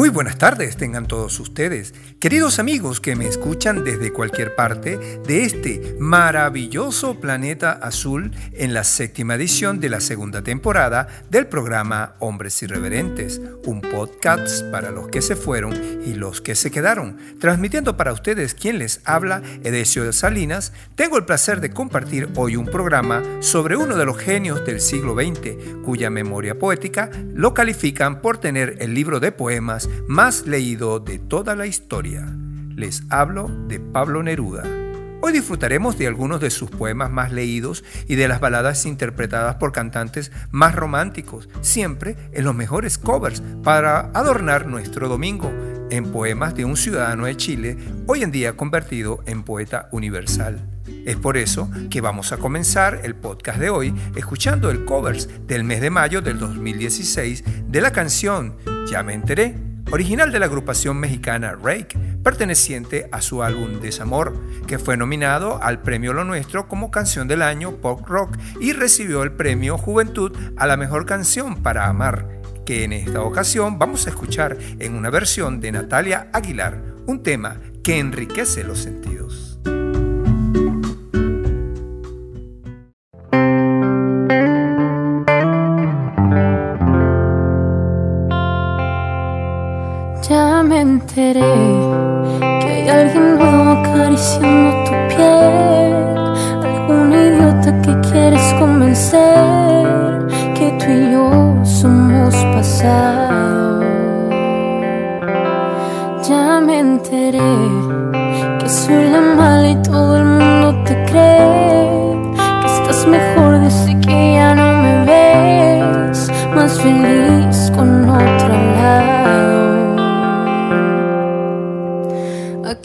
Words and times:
Muy 0.00 0.08
buenas 0.08 0.38
tardes 0.38 0.78
tengan 0.78 1.06
todos 1.06 1.38
ustedes, 1.40 1.92
queridos 2.20 2.58
amigos 2.58 3.02
que 3.02 3.16
me 3.16 3.26
escuchan 3.28 3.84
desde 3.84 4.14
cualquier 4.14 4.54
parte 4.54 4.96
de 4.96 5.44
este 5.44 5.94
maravilloso 5.98 7.20
planeta 7.20 7.72
azul 7.72 8.30
en 8.54 8.72
la 8.72 8.82
séptima 8.82 9.34
edición 9.34 9.78
de 9.78 9.90
la 9.90 10.00
segunda 10.00 10.40
temporada 10.40 11.06
del 11.28 11.48
programa 11.48 12.14
Hombres 12.18 12.62
Irreverentes, 12.62 13.42
un 13.66 13.82
podcast 13.82 14.64
para 14.70 14.90
los 14.90 15.08
que 15.08 15.20
se 15.20 15.36
fueron 15.36 15.74
y 16.02 16.14
los 16.14 16.40
que 16.40 16.54
se 16.54 16.70
quedaron. 16.70 17.18
Transmitiendo 17.38 17.98
para 17.98 18.14
ustedes 18.14 18.54
quien 18.54 18.78
les 18.78 19.02
habla, 19.04 19.42
Edesio 19.64 20.04
de 20.04 20.14
Salinas, 20.14 20.72
tengo 20.94 21.18
el 21.18 21.26
placer 21.26 21.60
de 21.60 21.72
compartir 21.72 22.30
hoy 22.36 22.56
un 22.56 22.64
programa 22.64 23.22
sobre 23.40 23.76
uno 23.76 23.98
de 23.98 24.06
los 24.06 24.16
genios 24.16 24.64
del 24.64 24.80
siglo 24.80 25.14
XX, 25.14 25.82
cuya 25.84 26.08
memoria 26.08 26.58
poética 26.58 27.10
lo 27.34 27.52
califican 27.52 28.22
por 28.22 28.38
tener 28.38 28.76
el 28.80 28.94
libro 28.94 29.20
de 29.20 29.30
poemas 29.30 29.89
más 30.06 30.46
leído 30.46 31.00
de 31.00 31.18
toda 31.18 31.54
la 31.56 31.66
historia. 31.66 32.26
Les 32.76 33.02
hablo 33.10 33.48
de 33.68 33.80
Pablo 33.80 34.22
Neruda. 34.22 34.64
Hoy 35.22 35.32
disfrutaremos 35.32 35.98
de 35.98 36.06
algunos 36.06 36.40
de 36.40 36.48
sus 36.48 36.70
poemas 36.70 37.10
más 37.10 37.30
leídos 37.30 37.84
y 38.08 38.14
de 38.14 38.26
las 38.26 38.40
baladas 38.40 38.86
interpretadas 38.86 39.56
por 39.56 39.70
cantantes 39.70 40.32
más 40.50 40.74
románticos, 40.74 41.48
siempre 41.60 42.16
en 42.32 42.44
los 42.44 42.54
mejores 42.54 42.96
covers 42.96 43.42
para 43.62 44.10
adornar 44.14 44.66
nuestro 44.66 45.08
domingo, 45.08 45.52
en 45.90 46.10
poemas 46.10 46.54
de 46.54 46.64
un 46.64 46.76
ciudadano 46.76 47.26
de 47.26 47.36
Chile, 47.36 47.76
hoy 48.06 48.22
en 48.22 48.30
día 48.30 48.56
convertido 48.56 49.22
en 49.26 49.42
poeta 49.42 49.88
universal. 49.92 50.58
Es 51.04 51.16
por 51.16 51.36
eso 51.36 51.70
que 51.90 52.00
vamos 52.00 52.32
a 52.32 52.38
comenzar 52.38 53.00
el 53.04 53.14
podcast 53.14 53.58
de 53.58 53.70
hoy 53.70 53.94
escuchando 54.16 54.70
el 54.70 54.84
covers 54.84 55.28
del 55.46 55.64
mes 55.64 55.80
de 55.80 55.90
mayo 55.90 56.22
del 56.22 56.38
2016 56.38 57.44
de 57.68 57.80
la 57.80 57.92
canción 57.92 58.56
Ya 58.90 59.02
me 59.02 59.14
enteré 59.14 59.69
original 59.90 60.30
de 60.32 60.38
la 60.38 60.46
agrupación 60.46 60.98
mexicana 60.98 61.56
Rake, 61.60 61.98
perteneciente 62.22 63.08
a 63.12 63.20
su 63.20 63.42
álbum 63.42 63.80
Desamor, 63.80 64.34
que 64.66 64.78
fue 64.78 64.96
nominado 64.96 65.62
al 65.62 65.82
Premio 65.82 66.12
Lo 66.12 66.24
Nuestro 66.24 66.68
como 66.68 66.90
Canción 66.90 67.28
del 67.28 67.42
Año 67.42 67.76
Pop 67.76 68.06
Rock 68.06 68.36
y 68.60 68.72
recibió 68.72 69.22
el 69.22 69.32
Premio 69.32 69.78
Juventud 69.78 70.36
a 70.56 70.66
la 70.66 70.76
Mejor 70.76 71.06
Canción 71.06 71.62
para 71.62 71.86
Amar, 71.86 72.40
que 72.64 72.84
en 72.84 72.92
esta 72.92 73.22
ocasión 73.22 73.78
vamos 73.78 74.06
a 74.06 74.10
escuchar 74.10 74.56
en 74.78 74.94
una 74.94 75.10
versión 75.10 75.60
de 75.60 75.72
Natalia 75.72 76.28
Aguilar, 76.32 76.80
un 77.06 77.22
tema 77.22 77.60
que 77.82 77.98
enriquece 77.98 78.62
los 78.64 78.78
sentidos. 78.78 79.39
Que 90.82 92.66
hay 92.66 92.88
alguien 92.88 93.36
nuevo 93.36 93.70
acariciando 93.72 94.69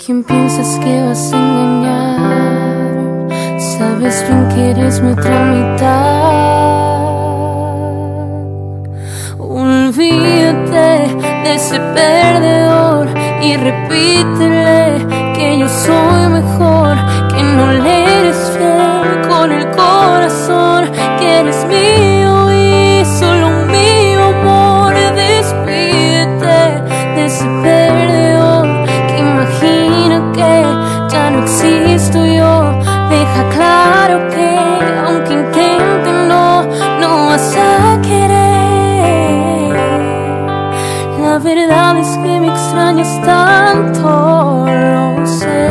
quién 0.06 0.24
piensas 0.24 0.78
que 0.84 1.02
vas 1.02 1.34
a 1.34 1.38
engañar? 1.38 2.92
Sabes 3.60 4.24
bien 4.28 4.48
que 4.50 4.72
eres 4.72 5.02
mi 5.02 5.12
otra 5.14 5.46
mitad. 5.54 6.36
Olvídate 9.40 11.08
de 11.44 11.56
ese 11.56 11.80
perdedor 11.96 13.08
y 13.42 13.58
repítele 13.58 14.55
que 41.68 42.40
me 42.40 42.48
extrañas 42.48 43.22
tanto, 43.24 44.66
lo 44.68 45.26
sé. 45.26 45.70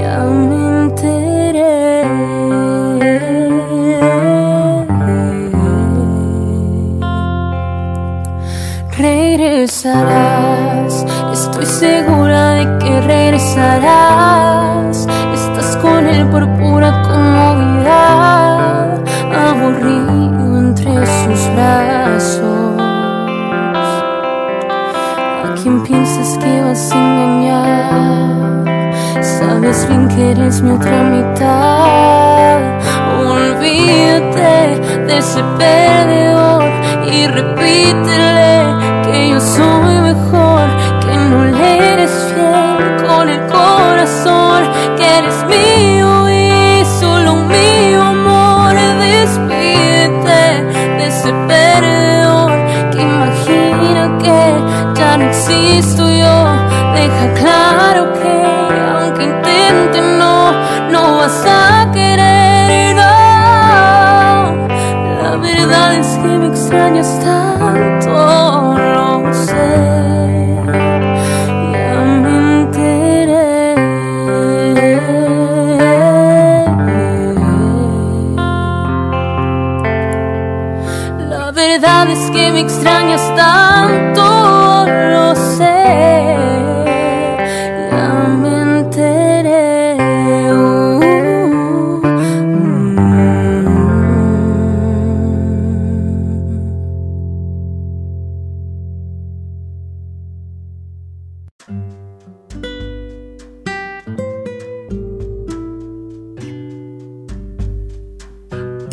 Ya 0.00 0.18
me 0.24 0.84
enteré. 0.84 2.04
Regresarás, 8.96 10.94
estoy 11.32 11.66
segura 11.66 12.50
de 12.52 12.78
que 12.78 13.00
regresarás. 13.00 14.07
Piensas 25.88 26.36
que 26.38 26.60
vas 26.62 26.92
a 26.92 26.96
engañar? 26.96 28.64
Sabes 29.22 29.88
bien 29.88 30.06
que 30.08 30.32
eres 30.32 30.60
mi 30.60 30.72
otra 30.72 31.02
mitad. 31.14 32.58
Olvídate 33.36 34.80
de 35.06 35.18
ese 35.18 35.42
perdedor 35.56 36.64
y 37.10 37.26
repítele 37.26 38.52
que 39.04 39.30
yo 39.30 39.40
soy 39.40 39.94
mejor, 40.10 40.66
que 41.00 41.14
no 41.30 41.44
le 41.46 41.92
eres 41.94 42.12
fiel 42.34 43.06
con 43.06 43.28
el 43.30 43.40
corazón, 43.46 44.60
que 44.98 45.06
eres 45.18 45.44
mío 45.46 45.67
yo. 55.50 56.34
Deja 56.94 57.34
claro 57.34 58.12
que 58.12 58.34
aunque 58.92 59.24
intente 59.24 60.00
no, 60.00 60.52
no 60.90 61.16
vas 61.18 61.44
a 61.46 61.90
querer. 61.92 62.94
No, 62.96 64.66
la 65.22 65.36
verdad 65.36 65.94
es 65.94 66.08
que 66.18 66.28
me 66.28 66.48
extrañas 66.48 67.20
tanto, 67.20 67.47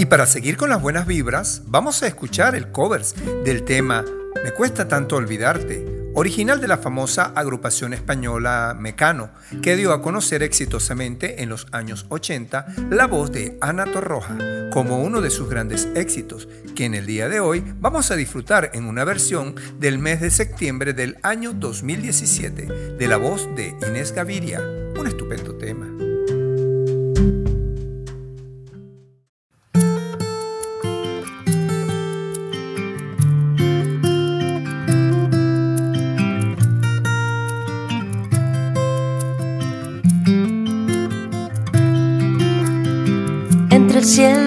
Y 0.05 0.07
para 0.07 0.27
seguir 0.27 0.55
con 0.55 0.69
las 0.69 0.83
buenas 0.83 1.07
vibras, 1.07 1.63
vamos 1.65 2.03
a 2.03 2.07
escuchar 2.07 2.53
el 2.53 2.71
covers 2.71 3.15
del 3.43 3.63
tema 3.63 4.05
Me 4.43 4.51
cuesta 4.51 4.87
tanto 4.87 5.15
olvidarte, 5.15 6.11
original 6.13 6.61
de 6.61 6.67
la 6.67 6.77
famosa 6.77 7.33
agrupación 7.35 7.91
española 7.91 8.77
Mecano, 8.79 9.31
que 9.63 9.75
dio 9.75 9.93
a 9.93 10.03
conocer 10.03 10.43
exitosamente 10.43 11.41
en 11.41 11.49
los 11.49 11.65
años 11.71 12.05
80 12.09 12.67
la 12.91 13.07
voz 13.07 13.31
de 13.31 13.57
Ana 13.61 13.85
Torroja 13.85 14.37
como 14.71 15.01
uno 15.01 15.21
de 15.21 15.31
sus 15.31 15.49
grandes 15.49 15.87
éxitos, 15.95 16.47
que 16.75 16.85
en 16.85 16.93
el 16.93 17.07
día 17.07 17.27
de 17.27 17.39
hoy 17.39 17.63
vamos 17.79 18.11
a 18.11 18.15
disfrutar 18.15 18.69
en 18.75 18.85
una 18.85 19.05
versión 19.05 19.55
del 19.79 19.97
mes 19.97 20.21
de 20.21 20.29
septiembre 20.29 20.93
del 20.93 21.17
año 21.23 21.51
2017 21.51 22.95
de 22.95 23.07
la 23.07 23.17
voz 23.17 23.49
de 23.55 23.75
Inés 23.87 24.11
Gaviria, 24.11 24.61
un 24.99 25.07
estupendo 25.07 25.55
tema. 25.55 26.04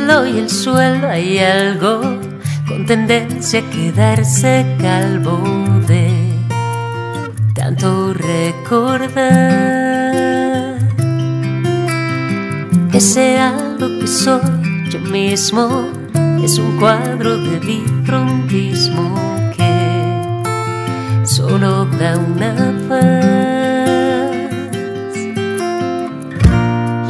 Y 0.08 0.38
el 0.38 0.49
suelo 0.49 1.06
hay 1.06 1.38
algo 1.38 2.00
con 2.66 2.87
tendencia 2.87 3.60
a 3.60 3.70
quedarse 3.70 4.64
calvo 4.81 5.38
de 5.87 6.32
tanto 7.55 8.14
recordar. 8.14 9.19
Ese 12.90 13.38
algo 13.38 13.87
que 14.00 14.06
soy 14.06 14.88
yo 14.88 14.99
mismo 15.00 15.88
es 16.43 16.56
un 16.58 16.78
cuadro 16.78 17.37
de 17.37 17.58
vitrontismo 17.58 19.14
que 19.55 21.26
solo 21.26 21.84
da 22.00 22.16
una 22.16 22.55
faz. 22.88 23.58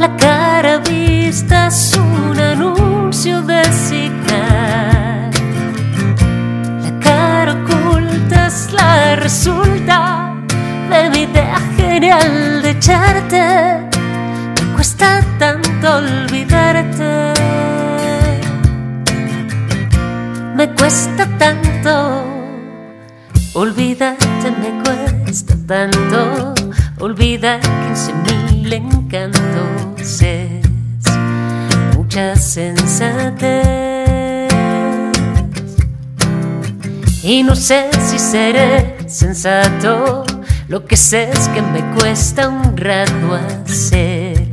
La 0.01 0.17
cara 0.17 0.79
vista 0.79 1.71
señal. 3.19 3.69
La 6.83 6.99
cara 7.01 7.53
oculta 7.53 8.47
es 8.47 8.71
la 8.71 9.15
resulta 9.17 10.35
de 10.89 11.09
mi 11.09 11.23
idea 11.23 11.59
genial 11.75 12.61
de 12.61 12.69
echarte. 12.71 13.89
Me 14.55 14.73
cuesta 14.73 15.21
tanto 15.37 15.97
olvidarte. 15.97 17.33
Me 20.55 20.69
cuesta 20.75 21.25
tanto 21.37 22.23
olvidarte, 23.53 24.51
me 24.61 24.71
cuesta 24.83 25.55
tanto 25.67 26.53
olvidar 26.99 27.59
quince 27.61 28.13
mil 28.13 28.73
encantos 28.73 29.68
sensatez. 32.49 33.61
Y 37.21 37.43
no 37.43 37.55
sé 37.55 37.89
si 38.07 38.17
seré 38.17 38.97
sensato, 39.07 40.23
lo 40.67 40.85
que 40.85 40.97
sé 40.97 41.29
es 41.29 41.47
que 41.49 41.61
me 41.61 41.81
cuesta 41.95 42.49
un 42.49 42.75
rato 42.75 43.35
hacer 43.35 44.47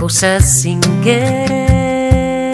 cosas 0.00 0.60
sin 0.60 0.80
querer. 1.04 2.52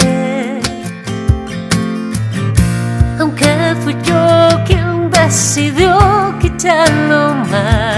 Aunque 3.19 3.75
fui 3.83 3.97
yo 4.05 4.65
quien 4.67 5.11
decidió 5.11 5.99
quitarlo 6.39 7.35
más. 7.51 7.98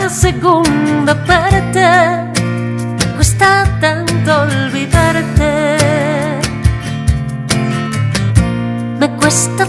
Habrá 0.00 0.08
segunda 0.08 1.14
parte. 1.26 1.84
Me 2.98 3.06
cuesta 3.16 3.64
tanto 3.80 4.40
olvidarte. 4.42 5.76
Me 8.98 9.08
cuesta 9.16 9.66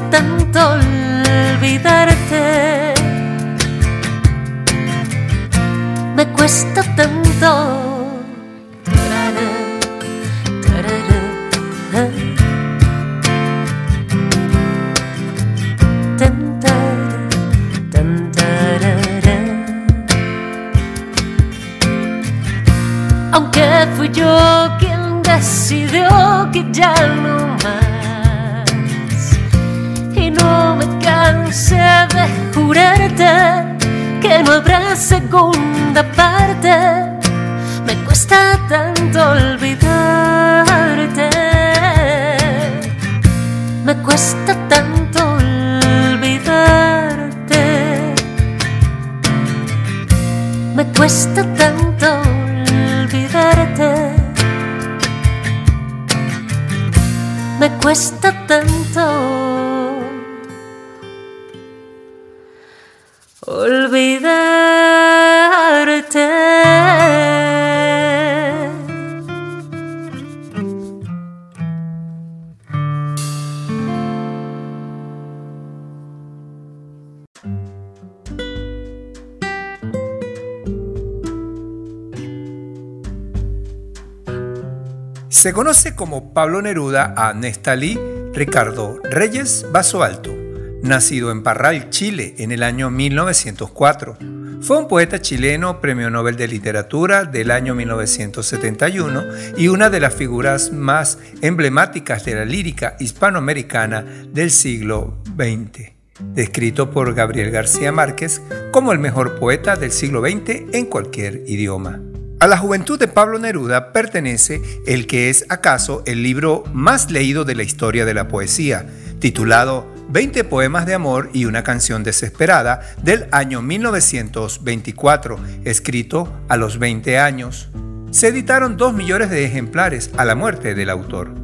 conoce 85.71 85.95
como 85.95 86.33
Pablo 86.33 86.61
Neruda 86.61 87.13
a 87.15 87.33
Nestalí 87.33 87.97
Ricardo 88.33 88.99
Reyes 89.09 89.65
Vaso 89.71 90.03
Alto, 90.03 90.35
nacido 90.83 91.31
en 91.31 91.43
Parral, 91.43 91.89
Chile, 91.89 92.35
en 92.39 92.51
el 92.51 92.61
año 92.61 92.89
1904. 92.89 94.17
Fue 94.59 94.77
un 94.77 94.89
poeta 94.89 95.21
chileno, 95.21 95.79
premio 95.79 96.09
Nobel 96.09 96.35
de 96.35 96.49
Literatura 96.49 97.23
del 97.23 97.51
año 97.51 97.73
1971 97.73 99.23
y 99.55 99.69
una 99.69 99.89
de 99.89 100.01
las 100.01 100.13
figuras 100.13 100.73
más 100.73 101.19
emblemáticas 101.41 102.25
de 102.25 102.35
la 102.35 102.43
lírica 102.43 102.97
hispanoamericana 102.99 104.03
del 104.27 104.51
siglo 104.51 105.19
XX, 105.37 105.93
descrito 106.19 106.91
por 106.91 107.13
Gabriel 107.13 107.49
García 107.49 107.93
Márquez 107.93 108.41
como 108.73 108.91
el 108.91 108.99
mejor 108.99 109.39
poeta 109.39 109.77
del 109.77 109.93
siglo 109.93 110.19
XX 110.19 110.63
en 110.73 110.85
cualquier 110.87 111.43
idioma. 111.47 112.10
A 112.41 112.47
la 112.47 112.57
juventud 112.57 112.97
de 112.97 113.07
Pablo 113.07 113.37
Neruda 113.37 113.93
pertenece 113.93 114.63
el 114.87 115.05
que 115.05 115.29
es 115.29 115.45
acaso 115.49 116.01
el 116.07 116.23
libro 116.23 116.63
más 116.73 117.11
leído 117.11 117.45
de 117.45 117.53
la 117.53 117.61
historia 117.61 118.03
de 118.03 118.15
la 118.15 118.27
poesía, 118.27 118.87
titulado 119.19 119.87
20 120.09 120.43
poemas 120.45 120.87
de 120.87 120.95
amor 120.95 121.29
y 121.33 121.45
una 121.45 121.63
canción 121.63 122.03
desesperada 122.03 122.81
del 123.03 123.27
año 123.31 123.61
1924, 123.61 125.37
escrito 125.65 126.33
a 126.49 126.57
los 126.57 126.79
20 126.79 127.19
años. 127.19 127.69
Se 128.09 128.29
editaron 128.29 128.75
2 128.75 128.91
millones 128.91 129.29
de 129.29 129.45
ejemplares 129.45 130.09
a 130.17 130.25
la 130.25 130.33
muerte 130.33 130.73
del 130.73 130.89
autor. 130.89 131.40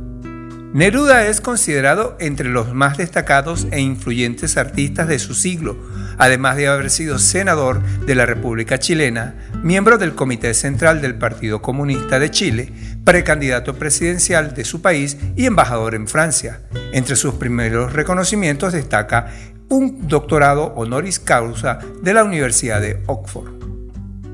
Neruda 0.74 1.28
es 1.28 1.40
considerado 1.40 2.18
entre 2.20 2.50
los 2.50 2.74
más 2.74 2.98
destacados 2.98 3.68
e 3.72 3.80
influyentes 3.80 4.58
artistas 4.58 5.08
de 5.08 5.18
su 5.18 5.34
siglo, 5.34 5.78
además 6.18 6.58
de 6.58 6.68
haber 6.68 6.90
sido 6.90 7.20
senador 7.20 7.82
de 8.06 8.16
la 8.16 8.26
República 8.26 8.78
Chilena, 8.78 9.36
miembro 9.64 9.98
del 9.98 10.14
Comité 10.14 10.54
Central 10.54 11.02
del 11.02 11.16
Partido 11.16 11.62
Comunista 11.62 12.20
de 12.20 12.32
Chile, 12.32 12.74
precandidato 13.06 13.76
presidencial 13.76 14.54
de 14.54 14.66
su 14.66 14.82
país 14.82 15.18
y 15.38 15.46
embajador 15.46 15.96
en 15.96 16.08
Francia. 16.08 16.60
Entre 16.92 17.16
sus 17.16 17.36
primeros 17.36 17.94
reconocimientos 17.94 18.74
destaca 18.74 19.28
un 19.70 20.08
doctorado 20.10 20.74
honoris 20.76 21.20
causa 21.20 21.80
de 22.02 22.14
la 22.14 22.26
Universidad 22.26 22.82
de 22.82 23.02
Oxford. 23.08 23.52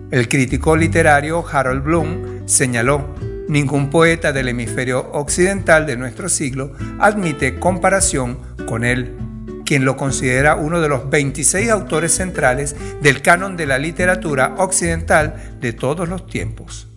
El 0.09 0.27
crítico 0.27 0.75
literario 0.75 1.45
Harold 1.47 1.83
Bloom 1.83 2.47
señaló 2.47 3.32
Ningún 3.47 3.89
poeta 3.89 4.31
del 4.31 4.47
hemisferio 4.47 5.11
occidental 5.11 5.85
de 5.85 5.97
nuestro 5.97 6.29
siglo 6.29 6.73
admite 6.99 7.59
comparación 7.59 8.37
con 8.67 8.85
él, 8.85 9.17
quien 9.65 9.83
lo 9.83 9.97
considera 9.97 10.55
uno 10.55 10.79
de 10.79 10.87
los 10.89 11.09
26 11.09 11.69
autores 11.69 12.13
centrales 12.13 12.75
del 13.01 13.21
canon 13.21 13.57
de 13.57 13.65
la 13.65 13.77
literatura 13.77 14.55
occidental 14.57 15.57
de 15.59 15.73
todos 15.73 16.07
los 16.07 16.25
tiempos. 16.25 16.87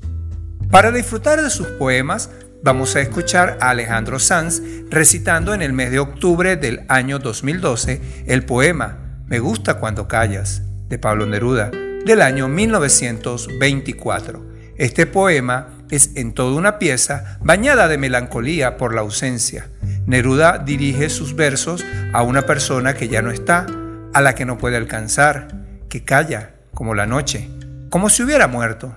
Para 0.70 0.92
disfrutar 0.92 1.42
de 1.42 1.50
sus 1.50 1.66
poemas, 1.66 2.30
vamos 2.62 2.94
a 2.96 3.00
escuchar 3.00 3.58
a 3.60 3.70
Alejandro 3.70 4.18
Sanz 4.18 4.62
recitando 4.88 5.52
en 5.52 5.62
el 5.62 5.72
mes 5.72 5.90
de 5.90 5.98
octubre 5.98 6.56
del 6.56 6.84
año 6.88 7.18
2012 7.18 8.00
el 8.26 8.44
poema 8.44 9.22
Me 9.26 9.40
gusta 9.40 9.74
cuando 9.74 10.06
callas 10.06 10.62
de 10.88 10.98
Pablo 10.98 11.26
Neruda 11.26 11.70
del 11.70 12.22
año 12.22 12.46
1924. 12.48 14.46
Este 14.76 15.06
poema 15.06 15.75
es 15.90 16.11
en 16.14 16.33
toda 16.33 16.57
una 16.57 16.78
pieza 16.78 17.38
bañada 17.40 17.88
de 17.88 17.99
melancolía 17.99 18.76
por 18.76 18.95
la 18.95 19.02
ausencia. 19.02 19.69
Neruda 20.07 20.59
dirige 20.59 21.09
sus 21.09 21.37
versos 21.37 21.85
a 22.12 22.23
una 22.23 22.43
persona 22.43 22.95
que 22.95 23.09
ya 23.09 23.23
no 23.23 23.31
está, 23.31 23.66
a 24.12 24.21
la 24.21 24.35
que 24.35 24.45
no 24.45 24.59
puede 24.59 24.76
alcanzar, 24.76 25.49
que 25.88 26.05
calla, 26.05 26.55
como 26.73 26.95
la 26.95 27.07
noche, 27.07 27.49
como 27.90 28.09
si 28.11 28.23
hubiera 28.23 28.49
muerto. 28.49 28.97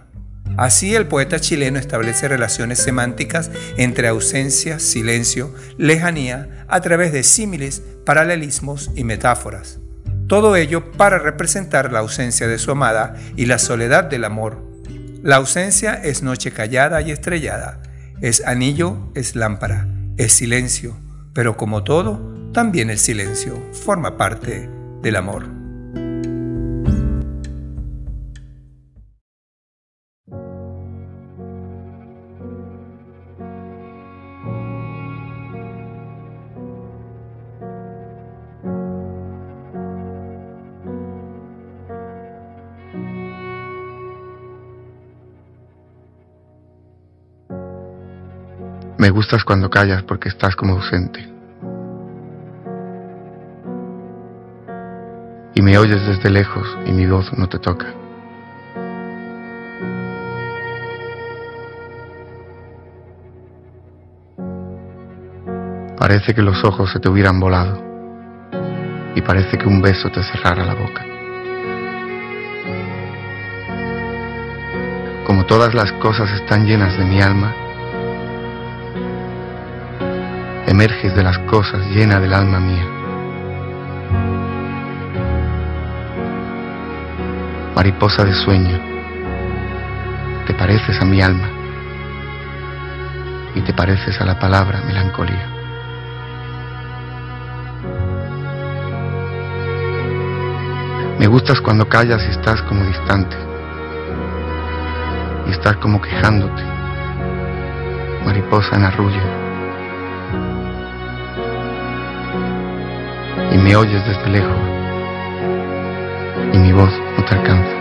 Así 0.58 0.96
el 0.96 1.08
poeta 1.08 1.40
chileno 1.40 1.80
establece 1.80 2.28
relaciones 2.28 2.80
semánticas 2.80 3.50
entre 3.78 4.08
ausencia, 4.08 4.80
silencio, 4.80 5.54
lejanía, 5.78 6.66
a 6.68 6.82
través 6.82 7.14
de 7.14 7.24
símiles, 7.24 7.82
paralelismos 8.06 8.92
y 8.96 9.04
metáforas. 9.04 9.80
Todo 10.28 10.56
ello 10.56 10.92
para 10.92 11.18
representar 11.18 11.92
la 11.92 12.00
ausencia 12.00 12.48
de 12.48 12.60
su 12.60 12.72
amada 12.72 13.16
y 13.36 13.46
la 13.46 13.58
soledad 13.58 14.04
del 14.04 14.26
amor, 14.26 14.69
la 15.22 15.36
ausencia 15.36 15.94
es 15.96 16.24
noche 16.24 16.52
callada 16.52 17.02
y 17.02 17.12
estrellada, 17.12 17.82
es 18.22 18.46
anillo, 18.46 19.12
es 19.16 19.36
lámpara, 19.36 19.88
es 20.18 20.34
silencio, 20.34 20.96
pero 21.34 21.58
como 21.58 21.84
todo, 21.84 22.52
también 22.54 22.90
el 22.90 23.00
silencio 23.00 23.62
forma 23.74 24.18
parte 24.18 24.70
del 25.02 25.16
amor. 25.18 25.59
Me 49.00 49.12
gustas 49.12 49.46
cuando 49.46 49.70
callas 49.70 50.04
porque 50.04 50.28
estás 50.28 50.58
como 50.58 50.74
ausente. 50.74 51.22
Y 55.56 55.62
me 55.62 55.78
oyes 55.78 56.06
desde 56.06 56.30
lejos 56.30 56.78
y 56.86 56.92
mi 56.92 57.08
voz 57.08 57.32
no 57.38 57.48
te 57.48 57.60
toca. 57.60 57.94
Parece 65.98 66.34
que 66.34 66.42
los 66.42 66.62
ojos 66.66 66.92
se 66.92 67.00
te 67.00 67.08
hubieran 67.08 67.40
volado 67.40 67.82
y 69.16 69.22
parece 69.22 69.58
que 69.58 69.66
un 69.66 69.82
beso 69.82 70.10
te 70.10 70.22
cerrara 70.24 70.66
la 70.66 70.76
boca. 70.76 71.06
Como 75.26 75.46
todas 75.46 75.74
las 75.74 75.94
cosas 75.94 76.30
están 76.32 76.66
llenas 76.66 76.98
de 76.98 77.06
mi 77.06 77.22
alma, 77.22 77.69
emerges 80.80 81.14
de 81.14 81.24
las 81.24 81.38
cosas 81.40 81.86
llena 81.88 82.22
del 82.22 82.34
alma 82.34 82.58
mía. 82.58 82.88
Mariposa 87.76 88.24
de 88.24 88.34
sueño, 88.34 88.80
te 90.48 90.54
pareces 90.54 91.02
a 91.02 91.04
mi 91.04 91.22
alma 91.22 91.50
y 93.56 93.62
te 93.62 93.74
pareces 93.74 94.22
a 94.22 94.26
la 94.26 94.40
palabra 94.40 94.82
melancolía. 94.88 95.50
Me 101.20 101.28
gustas 101.28 101.60
cuando 101.60 101.90
callas 101.90 102.24
y 102.26 102.32
estás 102.32 102.62
como 102.62 102.86
distante 102.86 103.36
y 105.46 105.52
estás 105.52 105.76
como 105.76 106.02
quejándote, 106.02 106.64
mariposa 108.24 108.78
en 108.78 108.86
arrullo 108.86 109.39
y 113.52 113.58
me 113.58 113.76
oyes 113.76 114.06
desde 114.06 114.30
lejos 114.30 114.58
y 116.54 116.58
mi 116.58 116.72
voz 116.72 116.92
no 117.18 117.26
te 117.26 117.36
alcanza. 117.36 117.76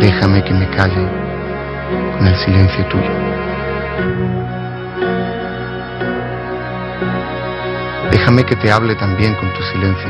Déjame 0.00 0.42
que 0.44 0.52
me 0.54 0.68
calle 0.70 1.08
con 2.18 2.26
el 2.26 2.36
silencio 2.36 2.84
tuyo. 2.86 3.10
Déjame 8.10 8.44
que 8.44 8.56
te 8.56 8.70
hable 8.70 8.94
también 8.94 9.34
con 9.34 9.52
tu 9.54 9.62
silencio. 9.62 10.08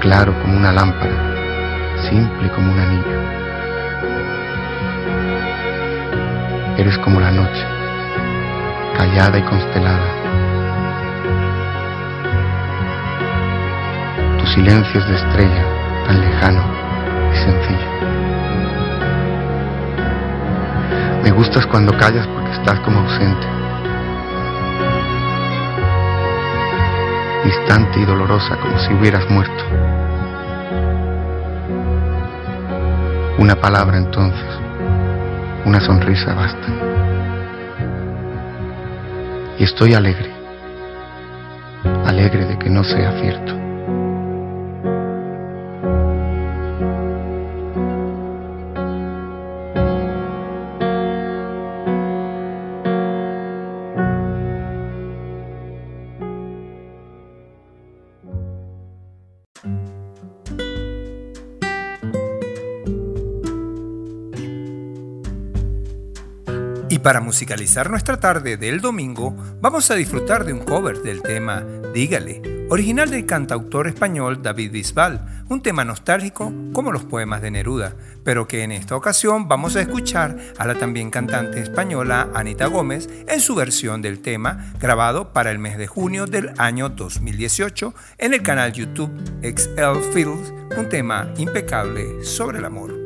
Claro 0.00 0.32
como 0.40 0.56
una 0.56 0.72
lámpara, 0.72 1.96
simple 2.08 2.48
como 2.50 2.72
un 2.72 2.78
anillo. 2.78 3.45
Eres 6.78 6.98
como 6.98 7.18
la 7.18 7.30
noche, 7.30 7.64
callada 8.94 9.38
y 9.38 9.42
constelada. 9.44 10.08
Tu 14.38 14.46
silencio 14.48 15.00
es 15.00 15.08
de 15.08 15.14
estrella, 15.16 15.64
tan 16.06 16.20
lejano 16.20 16.62
y 17.32 17.36
sencillo. 17.36 17.90
Me 21.22 21.30
gustas 21.30 21.66
cuando 21.66 21.96
callas 21.96 22.26
porque 22.26 22.52
estás 22.52 22.78
como 22.80 23.00
ausente, 23.00 23.46
distante 27.42 28.00
y 28.00 28.04
dolorosa 28.04 28.54
como 28.58 28.78
si 28.80 28.92
hubieras 28.92 29.30
muerto. 29.30 29.64
Una 33.38 33.56
palabra 33.56 33.96
entonces 33.96 34.55
una 35.66 35.80
sonrisa 35.80 36.32
basta. 36.32 36.68
Y 39.58 39.64
estoy 39.64 39.94
alegre, 39.94 40.30
alegre 42.04 42.46
de 42.46 42.56
que 42.56 42.70
no 42.70 42.84
sea 42.84 43.20
cierto. 43.20 43.65
Para 67.06 67.20
musicalizar 67.20 67.88
nuestra 67.88 68.18
tarde 68.18 68.56
del 68.56 68.80
domingo, 68.80 69.32
vamos 69.60 69.92
a 69.92 69.94
disfrutar 69.94 70.44
de 70.44 70.52
un 70.52 70.64
cover 70.64 71.02
del 71.02 71.22
tema 71.22 71.64
Dígale, 71.94 72.66
original 72.68 73.08
del 73.10 73.24
cantautor 73.24 73.86
español 73.86 74.42
David 74.42 74.72
Bisbal, 74.72 75.44
un 75.48 75.62
tema 75.62 75.84
nostálgico 75.84 76.52
como 76.72 76.90
los 76.90 77.04
poemas 77.04 77.42
de 77.42 77.52
Neruda, 77.52 77.94
pero 78.24 78.48
que 78.48 78.64
en 78.64 78.72
esta 78.72 78.96
ocasión 78.96 79.46
vamos 79.46 79.76
a 79.76 79.82
escuchar 79.82 80.36
a 80.58 80.66
la 80.66 80.74
también 80.74 81.12
cantante 81.12 81.60
española 81.60 82.28
Anita 82.34 82.66
Gómez 82.66 83.08
en 83.28 83.38
su 83.38 83.54
versión 83.54 84.02
del 84.02 84.18
tema 84.18 84.72
grabado 84.80 85.32
para 85.32 85.52
el 85.52 85.60
mes 85.60 85.78
de 85.78 85.86
junio 85.86 86.26
del 86.26 86.54
año 86.58 86.88
2018 86.88 87.94
en 88.18 88.34
el 88.34 88.42
canal 88.42 88.72
YouTube 88.72 89.12
XL 89.42 90.12
Fields, 90.12 90.52
un 90.76 90.88
tema 90.88 91.32
impecable 91.36 92.24
sobre 92.24 92.58
el 92.58 92.64
amor. 92.64 93.05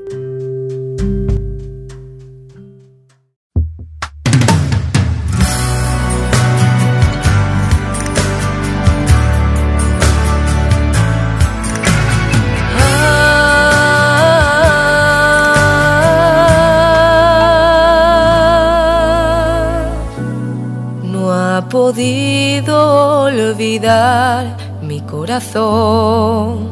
Podido 21.90 23.24
olvidar 23.24 24.56
mi 24.80 25.00
corazón 25.00 26.70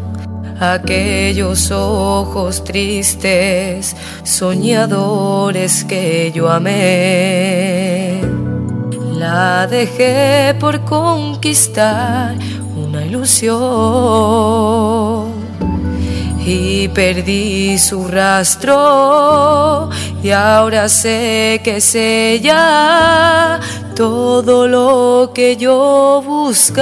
aquellos 0.60 1.72
ojos 1.72 2.62
tristes, 2.62 3.96
soñadores 4.22 5.82
que 5.84 6.30
yo 6.32 6.48
amé. 6.48 8.20
La 9.16 9.66
dejé 9.66 10.54
por 10.60 10.84
conquistar 10.84 12.36
una 12.76 13.04
ilusión 13.04 13.58
y 16.46 16.86
perdí 16.88 17.76
su 17.76 18.06
rastro 18.06 19.90
y 20.22 20.30
ahora 20.30 20.88
sé 20.88 21.60
que 21.64 21.78
es 21.78 21.92
ella 21.96 23.58
todo 23.98 24.68
lo 24.68 25.32
que 25.34 25.56
yo 25.56 26.22
buscaba. 26.24 26.78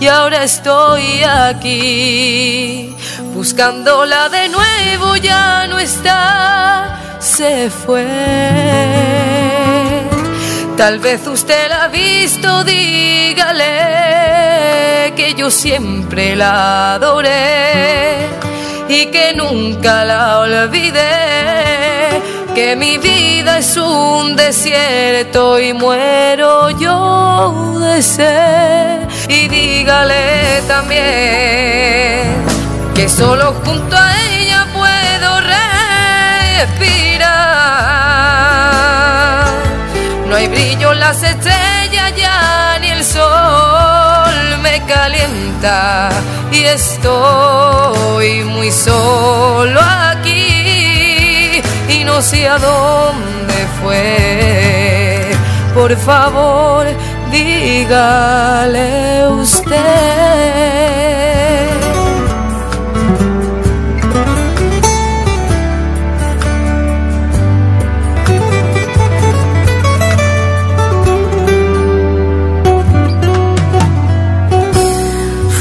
Y 0.00 0.06
ahora 0.06 0.42
estoy 0.42 1.22
aquí 1.22 2.96
buscándola 3.34 4.30
de 4.30 4.48
nuevo 4.48 5.16
ya 5.16 5.66
no 5.66 5.78
está 5.78 6.98
se 7.18 7.68
fue. 7.68 8.06
Tal 10.78 10.98
vez 10.98 11.26
usted 11.26 11.68
la 11.68 11.84
ha 11.84 11.88
visto, 11.88 12.64
dígale 12.64 13.66
que 15.14 15.34
yo 15.36 15.50
siempre 15.50 16.34
la 16.34 16.94
adoré 16.94 18.28
y 18.88 19.06
que 19.06 19.34
nunca 19.34 20.06
la 20.06 20.38
olvidé, 20.38 21.77
que 22.54 22.76
mi 22.76 22.98
vida 22.98 23.58
es 23.58 23.76
un 23.76 24.36
desierto 24.36 25.58
y 25.58 25.72
muero 25.72 26.70
yo 26.70 27.78
de 27.80 28.02
sed. 28.02 29.08
Y 29.28 29.48
dígale 29.48 30.62
también 30.66 32.44
que 32.94 33.08
solo 33.08 33.54
junto 33.64 33.96
a 33.96 34.10
ella 34.30 34.66
puedo 34.74 35.40
respirar. 36.60 37.38
No 40.26 40.36
hay 40.36 40.48
brillo 40.48 40.92
en 40.92 41.00
las 41.00 41.22
estrellas 41.22 42.12
ya 42.16 42.78
ni 42.80 42.88
el 42.88 43.04
sol 43.04 44.58
me 44.62 44.82
calienta 44.86 46.08
y 46.50 46.64
estoy 46.64 48.44
muy 48.44 48.70
solo 48.70 49.07
no 52.18 52.22
sé 52.22 52.48
a 52.48 52.58
dónde 52.58 53.54
fue. 53.80 55.30
Por 55.72 55.96
favor, 55.96 56.84
dígale 57.30 59.28
usted. 59.28 59.68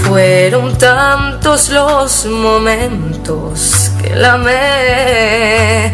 Fueron 0.08 0.76
tantos 0.80 1.70
los 1.70 2.26
momentos 2.26 3.92
que 4.02 4.16
la 4.16 4.34
amé, 4.34 5.94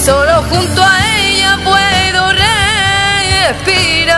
solo 0.00 0.42
junto 0.48 0.82
a 0.82 1.16
ella 1.18 1.58
puedo 1.62 2.32
respirar. 3.52 4.16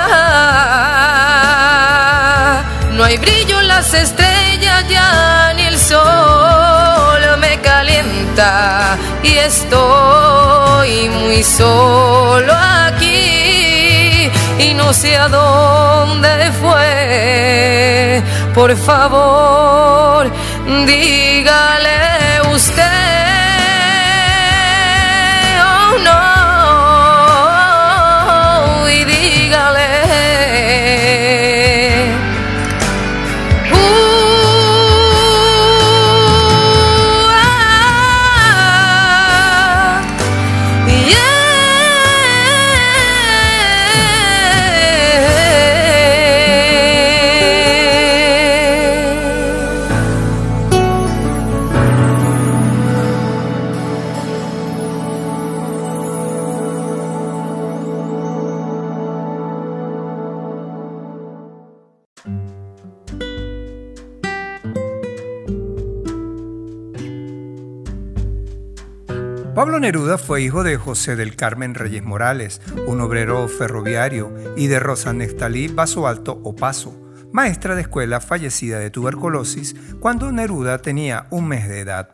No 2.93 3.03
hay 3.05 3.17
brillo 3.19 3.61
en 3.61 3.69
las 3.69 3.93
estrellas 3.93 4.85
ya 4.89 5.53
ni 5.57 5.63
el 5.63 5.79
sol 5.79 7.21
me 7.41 7.61
calienta 7.61 8.97
y 9.25 9.33
estoy 9.35 11.09
muy 11.09 11.43
solo 11.43 12.53
aquí 12.87 14.31
y 14.59 14.75
no 14.75 14.93
sé 14.93 15.17
a 15.17 15.29
dónde 15.29 16.53
fue. 16.61 18.23
Por 18.55 18.77
favor, 18.77 20.31
dígale 20.87 22.43
usted. 22.55 23.22
Neruda 69.83 70.17
fue 70.17 70.43
hijo 70.43 70.63
de 70.63 70.77
José 70.77 71.17
del 71.17 71.35
Carmen 71.35 71.75
Reyes 71.75 72.05
Morales, 72.05 72.61
un 72.87 73.01
obrero 73.01 73.49
ferroviario, 73.49 74.33
y 74.57 74.69
de 74.69 74.79
Rosa 74.79 75.13
Neftalí 75.13 75.67
Baso 75.67 76.07
Alto 76.07 76.39
Opaso, 76.45 76.97
maestra 77.33 77.75
de 77.75 77.81
escuela 77.81 78.21
fallecida 78.21 78.79
de 78.79 78.91
tuberculosis 78.91 79.75
cuando 79.99 80.31
Neruda 80.31 80.79
tenía 80.79 81.27
un 81.31 81.49
mes 81.49 81.69
de 81.69 81.81
edad. 81.81 82.11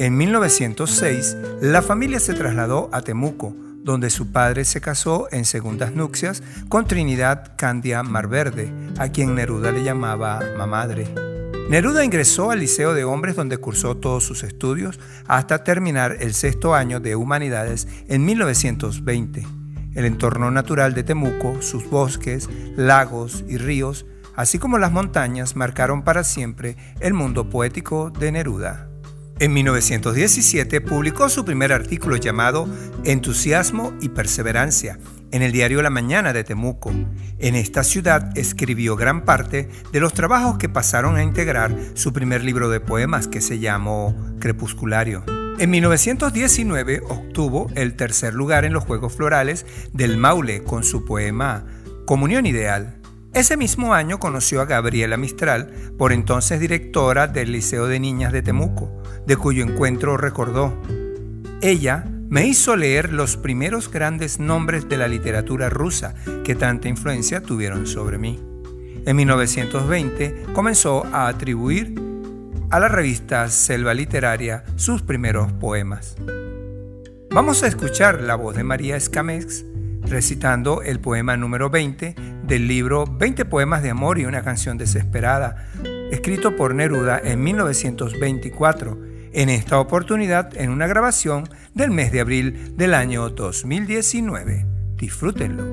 En 0.00 0.16
1906, 0.16 1.36
la 1.60 1.80
familia 1.80 2.18
se 2.18 2.34
trasladó 2.34 2.90
a 2.92 3.02
Temuco, 3.02 3.54
donde 3.84 4.10
su 4.10 4.32
padre 4.32 4.64
se 4.64 4.80
casó 4.80 5.28
en 5.30 5.44
segundas 5.44 5.92
nupcias 5.92 6.42
con 6.68 6.88
Trinidad 6.88 7.52
Candia 7.56 8.02
Marverde, 8.02 8.74
a 8.98 9.10
quien 9.10 9.36
Neruda 9.36 9.70
le 9.70 9.84
llamaba 9.84 10.40
mamadre. 10.58 11.29
Neruda 11.70 12.04
ingresó 12.04 12.50
al 12.50 12.58
Liceo 12.58 12.94
de 12.94 13.04
Hombres 13.04 13.36
donde 13.36 13.56
cursó 13.56 13.96
todos 13.96 14.24
sus 14.24 14.42
estudios 14.42 14.98
hasta 15.28 15.62
terminar 15.62 16.16
el 16.18 16.34
sexto 16.34 16.74
año 16.74 16.98
de 16.98 17.14
Humanidades 17.14 17.86
en 18.08 18.24
1920. 18.24 19.46
El 19.94 20.04
entorno 20.04 20.50
natural 20.50 20.94
de 20.94 21.04
Temuco, 21.04 21.62
sus 21.62 21.88
bosques, 21.88 22.48
lagos 22.74 23.44
y 23.48 23.56
ríos, 23.56 24.04
así 24.34 24.58
como 24.58 24.78
las 24.78 24.90
montañas, 24.90 25.54
marcaron 25.54 26.02
para 26.02 26.24
siempre 26.24 26.76
el 26.98 27.14
mundo 27.14 27.48
poético 27.48 28.10
de 28.10 28.32
Neruda. 28.32 28.88
En 29.38 29.52
1917 29.52 30.80
publicó 30.80 31.28
su 31.28 31.44
primer 31.44 31.72
artículo 31.72 32.16
llamado 32.16 32.68
Entusiasmo 33.04 33.92
y 34.00 34.08
Perseverancia 34.08 34.98
en 35.32 35.42
el 35.42 35.52
diario 35.52 35.82
La 35.82 35.90
Mañana 35.90 36.32
de 36.32 36.44
Temuco. 36.44 36.92
En 37.38 37.54
esta 37.54 37.84
ciudad 37.84 38.36
escribió 38.36 38.96
gran 38.96 39.24
parte 39.24 39.68
de 39.92 40.00
los 40.00 40.12
trabajos 40.12 40.58
que 40.58 40.68
pasaron 40.68 41.16
a 41.16 41.22
integrar 41.22 41.74
su 41.94 42.12
primer 42.12 42.44
libro 42.44 42.68
de 42.70 42.80
poemas 42.80 43.28
que 43.28 43.40
se 43.40 43.58
llamó 43.58 44.14
Crepusculario. 44.38 45.24
En 45.58 45.70
1919 45.70 47.02
obtuvo 47.08 47.68
el 47.74 47.94
tercer 47.94 48.34
lugar 48.34 48.64
en 48.64 48.72
los 48.72 48.84
Juegos 48.84 49.14
Florales 49.14 49.66
del 49.92 50.16
Maule 50.16 50.62
con 50.64 50.84
su 50.84 51.04
poema 51.04 51.66
Comunión 52.06 52.46
Ideal. 52.46 52.96
Ese 53.32 53.56
mismo 53.56 53.94
año 53.94 54.18
conoció 54.18 54.60
a 54.60 54.64
Gabriela 54.64 55.16
Mistral, 55.16 55.72
por 55.96 56.12
entonces 56.12 56.58
directora 56.58 57.28
del 57.28 57.52
Liceo 57.52 57.86
de 57.86 58.00
Niñas 58.00 58.32
de 58.32 58.42
Temuco, 58.42 59.02
de 59.26 59.36
cuyo 59.36 59.62
encuentro 59.62 60.16
recordó, 60.16 60.76
ella 61.62 62.06
me 62.30 62.46
hizo 62.46 62.76
leer 62.76 63.12
los 63.12 63.36
primeros 63.36 63.90
grandes 63.90 64.38
nombres 64.38 64.88
de 64.88 64.96
la 64.96 65.08
literatura 65.08 65.68
rusa 65.68 66.14
que 66.44 66.54
tanta 66.54 66.88
influencia 66.88 67.42
tuvieron 67.42 67.88
sobre 67.88 68.18
mí. 68.18 68.40
En 69.04 69.16
1920 69.16 70.44
comenzó 70.54 71.04
a 71.06 71.26
atribuir 71.26 71.92
a 72.70 72.78
la 72.78 72.86
revista 72.86 73.48
Selva 73.48 73.94
Literaria 73.94 74.62
sus 74.76 75.02
primeros 75.02 75.52
poemas. 75.54 76.14
Vamos 77.32 77.64
a 77.64 77.66
escuchar 77.66 78.22
la 78.22 78.36
voz 78.36 78.54
de 78.54 78.62
María 78.62 78.94
Escamex 78.94 79.64
recitando 80.02 80.82
el 80.82 81.00
poema 81.00 81.36
número 81.36 81.68
20 81.68 82.14
del 82.44 82.68
libro 82.68 83.06
20 83.06 83.44
poemas 83.46 83.82
de 83.82 83.90
amor 83.90 84.20
y 84.20 84.24
una 84.24 84.42
canción 84.42 84.78
desesperada, 84.78 85.68
escrito 86.12 86.54
por 86.54 86.76
Neruda 86.76 87.20
en 87.22 87.42
1924, 87.42 88.98
en 89.32 89.48
esta 89.48 89.80
oportunidad 89.80 90.56
en 90.56 90.70
una 90.70 90.86
grabación 90.86 91.48
del 91.74 91.90
mes 91.90 92.12
de 92.12 92.20
abril 92.20 92.76
del 92.76 92.94
año 92.94 93.28
2019. 93.30 94.66
Disfrútenlo. 94.96 95.64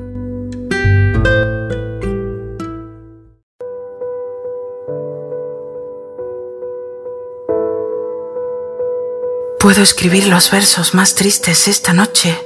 Puedo 9.60 9.82
escribir 9.82 10.28
los 10.28 10.50
versos 10.52 10.94
más 10.94 11.16
tristes 11.16 11.68
esta 11.68 11.92
noche 11.94 12.38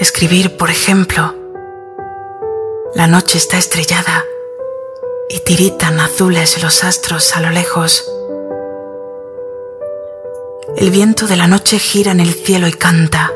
Escribir, 0.00 0.56
por 0.56 0.70
ejemplo, 0.70 1.34
la 2.94 3.06
noche 3.06 3.36
está 3.36 3.58
estrellada 3.58 4.24
y 5.28 5.40
tiritan 5.40 6.00
azules 6.00 6.62
los 6.62 6.84
astros 6.84 7.36
a 7.36 7.40
lo 7.40 7.50
lejos. 7.50 8.10
El 10.76 10.90
viento 10.90 11.26
de 11.26 11.36
la 11.36 11.46
noche 11.46 11.78
gira 11.78 12.12
en 12.12 12.20
el 12.20 12.32
cielo 12.32 12.66
y 12.68 12.72
canta. 12.72 13.32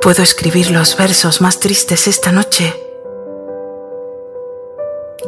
Puedo 0.00 0.22
escribir 0.22 0.70
los 0.70 0.96
versos 0.96 1.40
más 1.40 1.60
tristes 1.60 2.06
esta 2.06 2.32
noche. 2.32 2.74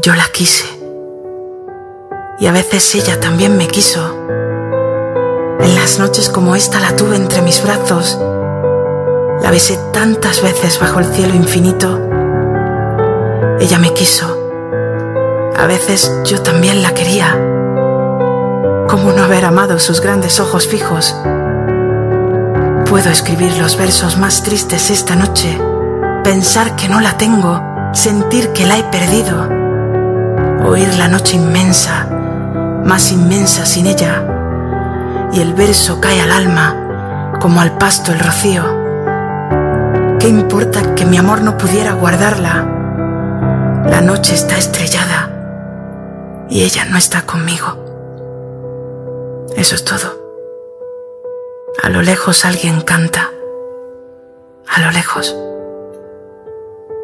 Yo 0.02 0.14
la 0.14 0.28
quise. 0.32 0.66
Y 2.38 2.46
a 2.46 2.52
veces 2.52 2.94
ella 2.94 3.18
también 3.18 3.56
me 3.56 3.66
quiso. 3.66 4.14
En 5.60 5.74
las 5.74 5.98
noches 5.98 6.28
como 6.28 6.54
esta 6.54 6.80
la 6.80 6.94
tuve 6.94 7.16
entre 7.16 7.42
mis 7.42 7.62
brazos 7.62 8.18
la 9.46 9.52
besé 9.52 9.78
tantas 9.92 10.42
veces 10.42 10.80
bajo 10.80 10.98
el 10.98 11.06
cielo 11.14 11.32
infinito. 11.32 12.00
Ella 13.60 13.78
me 13.78 13.94
quiso. 13.94 14.50
A 15.56 15.66
veces 15.66 16.10
yo 16.24 16.42
también 16.42 16.82
la 16.82 16.92
quería. 16.94 17.55
¿Cómo 18.88 19.12
no 19.12 19.24
haber 19.24 19.44
amado 19.44 19.78
sus 19.78 20.00
grandes 20.00 20.40
ojos 20.40 20.68
fijos? 20.68 21.16
Puedo 22.88 23.10
escribir 23.10 23.56
los 23.58 23.76
versos 23.76 24.16
más 24.16 24.42
tristes 24.42 24.90
esta 24.90 25.16
noche, 25.16 25.58
pensar 26.22 26.76
que 26.76 26.88
no 26.88 27.00
la 27.00 27.16
tengo, 27.16 27.62
sentir 27.92 28.52
que 28.52 28.66
la 28.66 28.78
he 28.78 28.84
perdido, 28.84 29.48
oír 30.64 30.94
la 30.94 31.08
noche 31.08 31.36
inmensa, 31.36 32.06
más 32.84 33.12
inmensa 33.12 33.66
sin 33.66 33.86
ella, 33.86 34.24
y 35.32 35.40
el 35.40 35.54
verso 35.54 36.00
cae 36.00 36.20
al 36.20 36.32
alma 36.32 37.38
como 37.40 37.60
al 37.60 37.76
pasto 37.76 38.12
el 38.12 38.20
rocío 38.20 38.86
¿Qué 40.26 40.30
importa 40.30 40.94
que 40.96 41.04
mi 41.04 41.18
amor 41.18 41.42
no 41.42 41.56
pudiera 41.56 41.92
guardarla? 41.92 42.66
La 43.88 44.00
noche 44.00 44.34
está 44.34 44.58
estrellada 44.58 45.30
y 46.48 46.64
ella 46.64 46.84
no 46.86 46.96
está 46.98 47.22
conmigo. 47.22 47.85
Eso 49.56 49.74
es 49.74 49.84
todo. 49.84 50.24
A 51.82 51.88
lo 51.88 52.02
lejos 52.02 52.44
alguien 52.44 52.80
canta. 52.80 53.30
A 54.68 54.80
lo 54.80 54.90
lejos. 54.92 55.34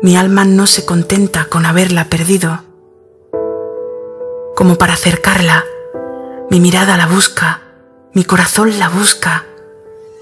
Mi 0.02 0.16
alma 0.16 0.44
no 0.44 0.66
se 0.66 0.84
contenta 0.84 1.46
con 1.46 1.66
haberla 1.66 2.04
perdido. 2.04 2.60
Como 4.54 4.76
para 4.76 4.92
acercarla, 4.92 5.64
mi 6.50 6.60
mirada 6.60 6.96
la 6.96 7.06
busca, 7.06 7.62
mi 8.12 8.24
corazón 8.24 8.78
la 8.78 8.88
busca 8.88 9.44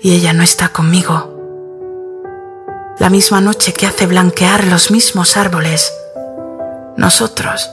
y 0.00 0.14
ella 0.14 0.32
no 0.32 0.42
está 0.42 0.70
conmigo 0.70 1.40
la 3.00 3.08
misma 3.08 3.40
noche 3.40 3.72
que 3.72 3.86
hace 3.86 4.06
blanquear 4.06 4.66
los 4.66 4.90
mismos 4.90 5.38
árboles. 5.38 5.90
Nosotros, 6.98 7.70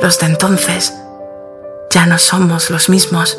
los 0.00 0.18
de 0.18 0.26
entonces, 0.26 0.94
ya 1.90 2.06
no 2.06 2.18
somos 2.18 2.70
los 2.70 2.88
mismos. 2.88 3.38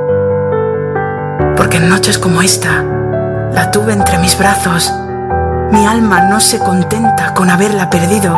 porque 1.61 1.77
en 1.77 1.89
noches 1.89 2.17
como 2.17 2.41
esta 2.41 2.83
la 3.53 3.69
tuve 3.69 3.93
entre 3.93 4.17
mis 4.17 4.35
brazos. 4.35 4.91
Mi 5.71 5.85
alma 5.85 6.21
no 6.21 6.39
se 6.39 6.57
contenta 6.57 7.35
con 7.35 7.51
haberla 7.51 7.87
perdido, 7.87 8.35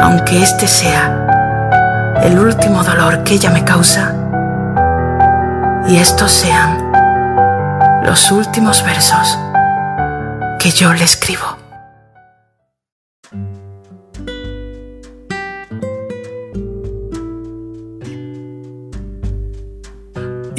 aunque 0.00 0.42
este 0.42 0.66
sea 0.66 2.16
el 2.20 2.36
último 2.36 2.82
dolor 2.82 3.22
que 3.22 3.34
ella 3.34 3.50
me 3.50 3.62
causa 3.62 4.12
y 5.86 5.98
estos 5.98 6.32
sean 6.32 6.82
los 8.02 8.32
últimos 8.32 8.82
versos 8.82 9.38
que 10.58 10.72
yo 10.72 10.92
le 10.94 11.04
escribo. 11.04 11.53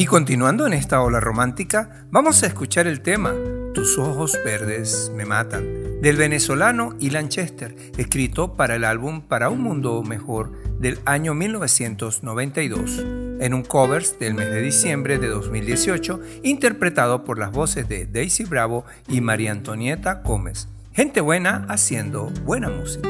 Y 0.05 0.07
continuando 0.07 0.67
en 0.67 0.73
esta 0.73 1.01
ola 1.01 1.19
romántica, 1.19 2.05
vamos 2.11 2.43
a 2.43 2.45
escuchar 2.45 2.85
el 2.85 3.01
tema 3.01 3.33
Tus 3.73 3.97
ojos 3.97 4.37
verdes 4.45 5.11
me 5.15 5.25
matan, 5.25 5.99
del 5.99 6.15
venezolano 6.15 6.95
Ilan 6.99 7.27
Chester, 7.27 7.75
escrito 7.97 8.55
para 8.55 8.75
el 8.75 8.83
álbum 8.83 9.21
Para 9.21 9.49
un 9.49 9.61
Mundo 9.61 10.03
Mejor 10.03 10.51
del 10.79 10.99
año 11.05 11.33
1992, 11.33 12.99
en 13.39 13.55
un 13.55 13.63
covers 13.63 14.19
del 14.19 14.35
mes 14.35 14.51
de 14.51 14.61
diciembre 14.61 15.17
de 15.17 15.29
2018, 15.29 16.19
interpretado 16.43 17.23
por 17.23 17.39
las 17.39 17.51
voces 17.51 17.89
de 17.89 18.05
Daisy 18.05 18.43
Bravo 18.43 18.85
y 19.07 19.21
María 19.21 19.53
Antonieta 19.53 20.21
Gómez. 20.23 20.67
Gente 20.93 21.19
buena 21.19 21.65
haciendo 21.67 22.25
buena 22.45 22.69
música. 22.69 23.09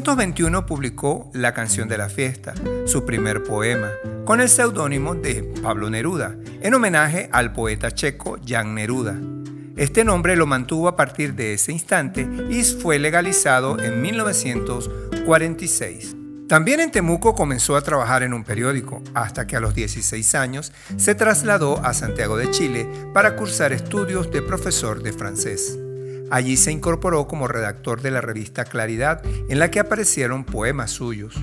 1921 0.00 0.64
publicó 0.64 1.30
La 1.34 1.52
canción 1.52 1.86
de 1.86 1.98
la 1.98 2.08
fiesta, 2.08 2.54
su 2.86 3.04
primer 3.04 3.44
poema, 3.44 3.90
con 4.24 4.40
el 4.40 4.48
seudónimo 4.48 5.14
de 5.14 5.42
Pablo 5.62 5.90
Neruda, 5.90 6.36
en 6.62 6.72
homenaje 6.72 7.28
al 7.32 7.52
poeta 7.52 7.90
checo 7.90 8.38
Jan 8.42 8.74
Neruda. 8.74 9.18
Este 9.76 10.02
nombre 10.02 10.36
lo 10.36 10.46
mantuvo 10.46 10.88
a 10.88 10.96
partir 10.96 11.34
de 11.34 11.52
ese 11.52 11.72
instante 11.72 12.26
y 12.48 12.64
fue 12.64 12.98
legalizado 12.98 13.78
en 13.78 14.00
1946. 14.00 16.16
También 16.48 16.80
en 16.80 16.90
Temuco 16.90 17.34
comenzó 17.34 17.76
a 17.76 17.82
trabajar 17.82 18.22
en 18.22 18.32
un 18.32 18.42
periódico, 18.42 19.02
hasta 19.12 19.46
que 19.46 19.56
a 19.56 19.60
los 19.60 19.74
16 19.74 20.34
años 20.34 20.72
se 20.96 21.14
trasladó 21.14 21.84
a 21.84 21.92
Santiago 21.92 22.38
de 22.38 22.50
Chile 22.50 22.88
para 23.12 23.36
cursar 23.36 23.74
estudios 23.74 24.30
de 24.30 24.40
profesor 24.40 25.02
de 25.02 25.12
francés. 25.12 25.78
Allí 26.30 26.56
se 26.56 26.72
incorporó 26.72 27.26
como 27.26 27.48
redactor 27.48 28.02
de 28.02 28.10
la 28.10 28.20
revista 28.20 28.64
Claridad, 28.64 29.22
en 29.48 29.58
la 29.58 29.70
que 29.70 29.80
aparecieron 29.80 30.44
poemas 30.44 30.92
suyos. 30.92 31.34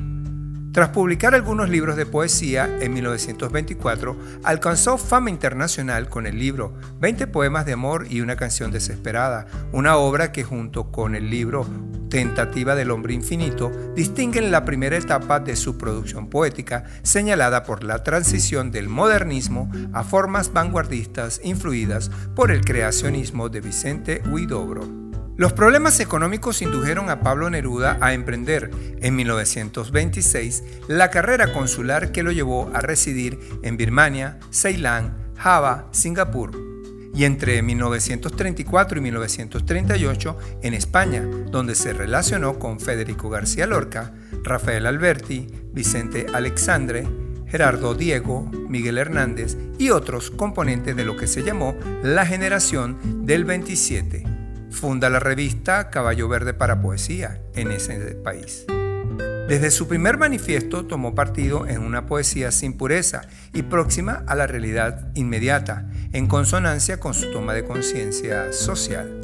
Tras 0.72 0.90
publicar 0.90 1.34
algunos 1.34 1.70
libros 1.70 1.96
de 1.96 2.06
poesía, 2.06 2.70
en 2.82 2.94
1924 2.94 4.16
alcanzó 4.44 5.00
fama 5.00 5.32
internacional 5.32 6.08
con 6.08 6.28
el 6.28 6.38
libro 6.38 6.76
20 7.00 7.26
poemas 7.28 7.66
de 7.66 7.74
amor 7.74 8.06
y 8.10 8.22
una 8.22 8.36
canción 8.36 8.72
desesperada, 8.72 9.48
una 9.72 9.98
obra 9.98 10.32
que 10.32 10.44
junto 10.44 10.92
con 10.92 11.16
el 11.16 11.32
libro 11.32 11.66
Tentativa 12.10 12.76
del 12.76 12.92
Hombre 12.92 13.14
Infinito 13.14 13.72
distinguen 13.96 14.52
la 14.52 14.64
primera 14.64 14.98
etapa 14.98 15.40
de 15.40 15.56
su 15.56 15.78
producción 15.78 16.30
poética, 16.30 16.86
señalada 17.04 17.64
por 17.64 17.84
la 17.84 18.04
transición 18.04 18.72
del 18.72 18.88
modernismo 18.88 19.70
a 19.94 20.04
formas 20.04 20.54
vanguardistas 20.54 21.42
influidas 21.44 22.10
por 22.36 22.52
el 22.52 22.64
creacionismo 22.64 23.50
de 23.50 23.62
Vicente 23.62 24.22
Huidobro. 24.30 24.88
Los 25.36 25.54
problemas 25.54 26.00
económicos 26.00 26.62
indujeron 26.62 27.10
a 27.10 27.20
Pablo 27.20 27.50
Neruda 27.50 27.98
a 28.02 28.14
emprender 28.14 28.72
en 29.00 29.16
1926 29.16 30.64
la 30.88 31.12
carrera 31.12 31.54
consular 31.54 32.12
que 32.12 32.24
lo 32.24 32.32
llevó 32.32 32.72
a 32.74 32.82
residir 32.82 33.40
en 33.62 33.78
Birmania, 33.78 34.40
Ceilán, 34.52 35.16
Java, 35.36 35.90
Singapur 35.92 36.67
y 37.18 37.26
entre 37.26 37.62
1934 37.64 39.00
y 39.00 39.02
1938 39.02 40.38
en 40.62 40.74
España, 40.76 41.28
donde 41.50 41.74
se 41.74 41.92
relacionó 41.92 42.60
con 42.60 42.80
Federico 42.80 43.30
García 43.30 43.66
Lorca, 43.66 44.14
Rafael 44.44 44.86
Alberti, 44.86 45.48
Vicente 45.74 46.28
Alexandre, 46.32 47.08
Gerardo 47.48 47.96
Diego, 47.96 48.50
Miguel 48.70 49.00
Hernández 49.00 49.58
y 49.80 49.90
otros 49.90 50.30
componentes 50.30 50.96
de 50.96 51.06
lo 51.06 51.18
que 51.18 51.26
se 51.26 51.42
llamó 51.42 51.76
la 52.04 52.26
generación 52.26 53.26
del 53.26 53.46
27 53.46 54.38
Funda 54.70 55.10
la 55.10 55.20
revista 55.20 55.90
Caballo 55.90 56.28
Verde 56.28 56.54
para 56.54 56.80
Poesía 56.82 57.42
en 57.56 57.72
ese 57.72 57.98
país. 58.24 58.68
Desde 59.48 59.72
su 59.72 59.88
primer 59.88 60.18
manifiesto 60.18 60.86
tomó 60.86 61.16
partido 61.16 61.66
en 61.68 61.82
una 61.82 62.06
poesía 62.06 62.52
sin 62.52 62.74
pureza 62.74 63.22
y 63.54 63.62
próxima 63.62 64.26
a 64.28 64.36
la 64.36 64.46
realidad 64.46 65.10
inmediata, 65.16 65.90
en 66.12 66.28
consonancia 66.28 67.00
con 67.00 67.14
su 67.14 67.32
toma 67.32 67.54
de 67.54 67.64
conciencia 67.64 68.52
social. 68.52 69.22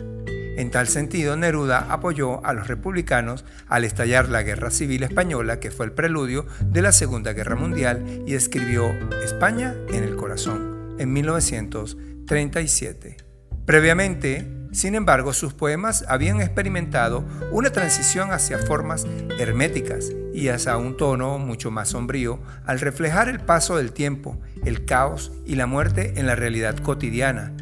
En 0.56 0.72
tal 0.72 0.88
sentido, 0.88 1.36
Neruda 1.36 1.88
apoyó 1.90 2.46
a 2.46 2.54
los 2.54 2.70
republicanos 2.70 3.44
al 3.68 3.84
estallar 3.84 4.30
la 4.30 4.44
Guerra 4.44 4.72
Civil 4.72 5.04
Española, 5.04 5.60
que 5.60 5.72
fue 5.72 5.88
el 5.88 5.92
preludio 5.92 6.46
de 6.64 6.82
la 6.82 6.94
Segunda 6.94 7.34
Guerra 7.34 7.58
Mundial, 7.58 8.24
y 8.26 8.36
escribió 8.36 8.94
España 9.26 9.76
en 9.90 10.06
el 10.06 10.16
corazón 10.16 10.96
en 11.00 11.12
1937. 11.12 13.18
Previamente, 13.66 14.63
sin 14.74 14.96
embargo, 14.96 15.34
sus 15.34 15.54
poemas 15.54 16.04
habían 16.08 16.42
experimentado 16.42 17.24
una 17.52 17.70
transición 17.70 18.32
hacia 18.32 18.58
formas 18.58 19.06
herméticas 19.38 20.12
y 20.34 20.50
hacia 20.50 20.78
un 20.78 20.98
tono 20.98 21.38
mucho 21.38 21.70
más 21.70 21.90
sombrío 21.90 22.42
al 22.66 22.80
reflejar 22.80 23.30
el 23.30 23.40
paso 23.40 23.78
del 23.78 23.94
tiempo, 23.94 24.42
el 24.66 24.86
caos 24.86 25.32
y 25.46 25.56
la 25.56 25.68
muerte 25.68 26.14
en 26.18 26.26
la 26.26 26.36
realidad 26.36 26.76
cotidiana, 26.78 27.54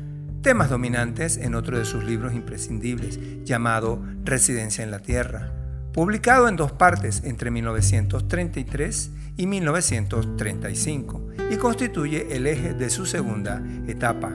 temas 0.42 0.70
dominantes 0.70 1.36
en 1.36 1.54
otro 1.54 1.78
de 1.78 1.84
sus 1.84 2.06
libros 2.06 2.34
imprescindibles, 2.34 3.20
llamado 3.44 4.02
Residencia 4.24 4.84
en 4.84 4.92
la 4.92 5.00
Tierra, 5.00 5.52
publicado 5.94 6.48
en 6.48 6.56
dos 6.56 6.72
partes 6.72 7.24
entre 7.26 7.52
1933 7.52 9.12
y 9.36 9.48
1935, 9.48 11.28
y 11.52 11.58
constituye 11.58 12.36
el 12.36 12.48
eje 12.48 12.74
de 12.74 12.90
su 12.90 13.06
segunda 13.06 13.62
etapa. 13.86 14.34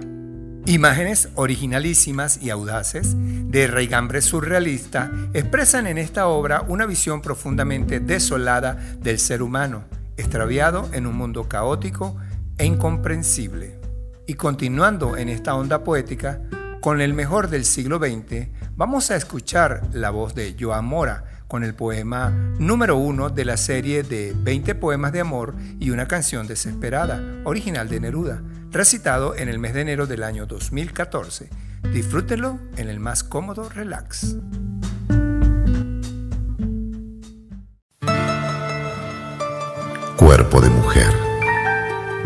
Imágenes 0.68 1.28
originalísimas 1.36 2.42
y 2.42 2.50
audaces 2.50 3.14
de 3.16 3.68
raigambre 3.68 4.20
surrealista 4.20 5.12
expresan 5.32 5.86
en 5.86 5.96
esta 5.96 6.26
obra 6.26 6.64
una 6.66 6.86
visión 6.86 7.22
profundamente 7.22 8.00
desolada 8.00 8.72
del 8.98 9.20
ser 9.20 9.42
humano, 9.42 9.84
extraviado 10.16 10.88
en 10.92 11.06
un 11.06 11.14
mundo 11.16 11.48
caótico 11.48 12.16
e 12.58 12.64
incomprensible. 12.64 13.78
Y 14.26 14.34
continuando 14.34 15.16
en 15.16 15.28
esta 15.28 15.54
onda 15.54 15.84
poética, 15.84 16.40
con 16.80 17.00
el 17.00 17.14
mejor 17.14 17.48
del 17.48 17.64
siglo 17.64 17.98
XX, 17.98 18.48
vamos 18.74 19.12
a 19.12 19.16
escuchar 19.16 19.82
la 19.92 20.10
voz 20.10 20.34
de 20.34 20.56
Joan 20.58 20.84
Mora 20.84 21.35
con 21.48 21.64
el 21.64 21.74
poema 21.74 22.30
número 22.58 22.96
uno 22.96 23.30
de 23.30 23.44
la 23.44 23.56
serie 23.56 24.02
de 24.02 24.34
20 24.36 24.74
poemas 24.74 25.12
de 25.12 25.20
amor 25.20 25.54
y 25.78 25.90
una 25.90 26.08
canción 26.08 26.46
desesperada, 26.46 27.22
original 27.44 27.88
de 27.88 28.00
Neruda, 28.00 28.42
recitado 28.70 29.36
en 29.36 29.48
el 29.48 29.58
mes 29.58 29.74
de 29.74 29.82
enero 29.82 30.06
del 30.06 30.22
año 30.22 30.46
2014. 30.46 31.48
Disfrútelo 31.92 32.58
en 32.76 32.88
el 32.88 33.00
más 33.00 33.22
cómodo 33.22 33.68
relax. 33.68 34.36
Cuerpo 40.16 40.60
de 40.60 40.70
mujer, 40.70 41.12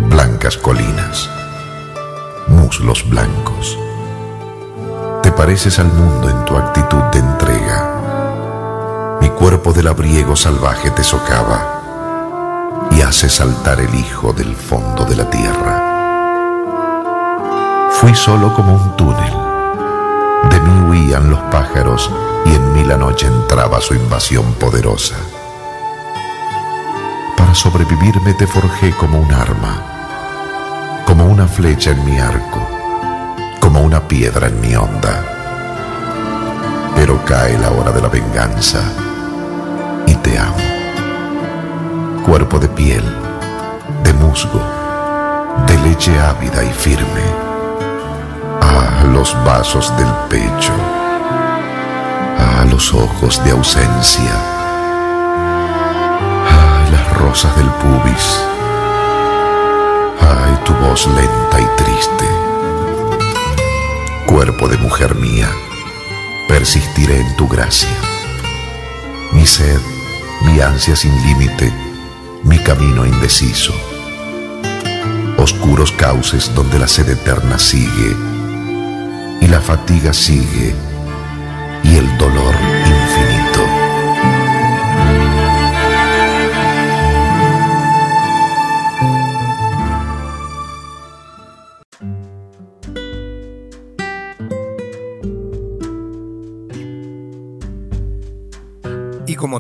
blancas 0.09 0.57
colinas, 0.57 1.29
muslos 2.49 3.09
blancos. 3.09 3.79
Te 5.23 5.31
pareces 5.33 5.79
al 5.79 5.93
mundo 5.93 6.31
en 6.31 6.45
tu 6.47 6.57
actitud 6.57 7.10
del 9.81 9.89
abriego 9.89 10.37
salvaje 10.37 10.91
te 10.91 11.03
socava 11.03 12.91
y 12.91 13.01
hace 13.01 13.31
saltar 13.31 13.81
el 13.81 13.95
hijo 13.95 14.31
del 14.35 14.55
fondo 14.55 15.07
de 15.07 15.17
la 15.17 15.31
tierra 15.31 15.87
Fui 17.93 18.15
solo 18.15 18.53
como 18.53 18.75
un 18.75 18.95
túnel. 18.99 19.33
De 20.51 20.61
mí 20.61 20.91
huían 20.91 21.31
los 21.31 21.41
pájaros 21.51 22.11
y 22.45 22.55
en 22.55 22.75
mí 22.75 22.85
la 22.85 22.99
noche 22.99 23.27
entraba 23.27 23.81
su 23.81 23.95
invasión 23.95 24.53
poderosa. 24.55 25.17
Para 27.39 27.55
sobrevivirme 27.55 28.35
te 28.35 28.47
forjé 28.47 28.91
como 28.93 29.19
un 29.19 29.33
arma, 29.33 31.03
como 31.07 31.25
una 31.25 31.49
flecha 31.49 31.93
en 31.93 32.05
mi 32.05 32.19
arco, 32.19 32.69
como 33.61 33.81
una 33.81 34.07
piedra 34.07 34.49
en 34.49 34.61
mi 34.61 34.77
onda. 34.77 35.25
Pero 36.95 37.25
cae 37.25 37.59
la 37.59 37.71
hora 37.71 37.93
de 37.93 38.03
la 38.03 38.09
venganza 38.09 39.10
amo. 40.39 42.23
Cuerpo 42.25 42.59
de 42.59 42.69
piel, 42.69 43.05
de 44.03 44.13
musgo, 44.15 44.61
de 45.67 45.79
leche 45.79 46.19
ávida 46.19 46.63
y 46.65 46.73
firme 46.73 47.51
a 48.61 49.05
los 49.05 49.35
vasos 49.45 49.97
del 49.97 50.09
pecho, 50.29 50.73
a 52.39 52.65
los 52.65 52.93
ojos 52.95 53.43
de 53.45 53.51
ausencia, 53.51 54.33
a 56.49 56.91
las 56.93 57.19
rosas 57.19 57.55
del 57.57 57.67
pubis, 57.67 58.41
ay 60.21 60.59
tu 60.65 60.73
voz 60.75 61.07
lenta 61.07 61.61
y 61.61 61.67
triste. 61.83 62.27
Cuerpo 64.27 64.69
de 64.69 64.79
mujer 64.79 65.15
mía, 65.17 65.51
persistiré 66.49 67.21
en 67.21 67.37
tu 67.37 67.49
gracia. 67.49 67.97
Mi 69.33 69.47
sed, 69.47 69.81
mi 70.43 70.61
ansia 70.61 70.97
sin 70.97 71.15
límite, 71.23 71.73
mi 72.43 72.59
camino 72.59 73.05
indeciso. 73.05 73.75
Oscuros 75.39 75.93
cauces 75.93 76.55
donde 76.55 76.79
la 76.79 76.87
sed 76.87 77.09
eterna 77.09 77.59
sigue 77.59 78.17
y 79.41 79.47
la 79.47 79.61
fatiga 79.61 80.13
sigue 80.13 80.75
y 81.83 81.97
el 81.97 82.19
dolor 82.19 82.55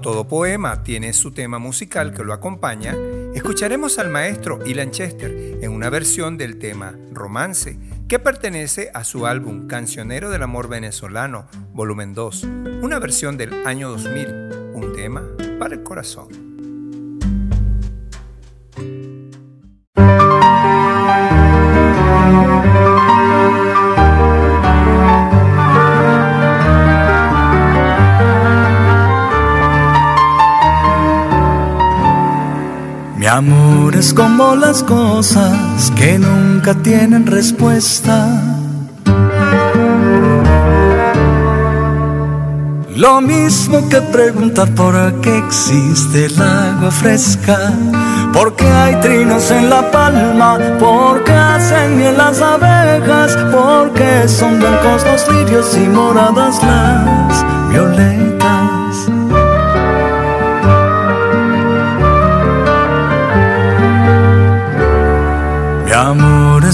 todo 0.00 0.26
poema 0.26 0.82
tiene 0.82 1.12
su 1.12 1.30
tema 1.30 1.58
musical 1.58 2.12
que 2.12 2.24
lo 2.24 2.32
acompaña, 2.32 2.96
escucharemos 3.34 3.98
al 3.98 4.08
maestro 4.10 4.58
Ilan 4.64 4.90
Chester 4.90 5.58
en 5.60 5.72
una 5.72 5.90
versión 5.90 6.38
del 6.38 6.58
tema 6.58 6.94
Romance, 7.12 7.78
que 8.08 8.18
pertenece 8.18 8.90
a 8.94 9.04
su 9.04 9.26
álbum 9.26 9.66
Cancionero 9.66 10.30
del 10.30 10.42
Amor 10.42 10.68
Venezolano, 10.68 11.46
volumen 11.72 12.14
2, 12.14 12.44
una 12.82 12.98
versión 12.98 13.36
del 13.36 13.66
año 13.66 13.90
2000, 13.90 14.72
un 14.74 14.92
tema 14.94 15.22
para 15.58 15.74
el 15.74 15.82
corazón. 15.82 16.49
Amor 33.40 33.96
es 33.96 34.12
como 34.12 34.54
las 34.54 34.82
cosas 34.82 35.90
que 35.96 36.18
nunca 36.18 36.74
tienen 36.74 37.24
respuesta. 37.24 38.16
Lo 42.96 43.22
mismo 43.22 43.88
que 43.88 44.02
preguntar 44.02 44.68
por 44.74 44.94
qué 45.22 45.38
existe 45.38 46.26
el 46.26 46.42
agua 46.42 46.90
fresca, 46.90 47.56
por 48.34 48.54
qué 48.56 48.66
hay 48.66 48.96
trinos 48.96 49.50
en 49.50 49.70
la 49.70 49.90
palma, 49.90 50.58
por 50.78 51.24
qué 51.24 51.32
hacen 51.32 51.96
miel 51.96 52.18
las 52.18 52.42
abejas, 52.42 53.38
por 53.54 53.94
qué 53.94 54.28
son 54.28 54.58
blancos 54.58 55.02
los 55.06 55.34
lirios 55.34 55.76
y 55.78 55.88
moradas 55.88 56.62
las 56.62 57.70
violetas. 57.70 59.19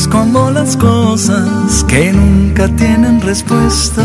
Como 0.08 0.50
las 0.50 0.76
cosas 0.76 1.84
que 1.88 2.12
nunca 2.12 2.68
tienen 2.68 3.20
respuesta. 3.20 4.02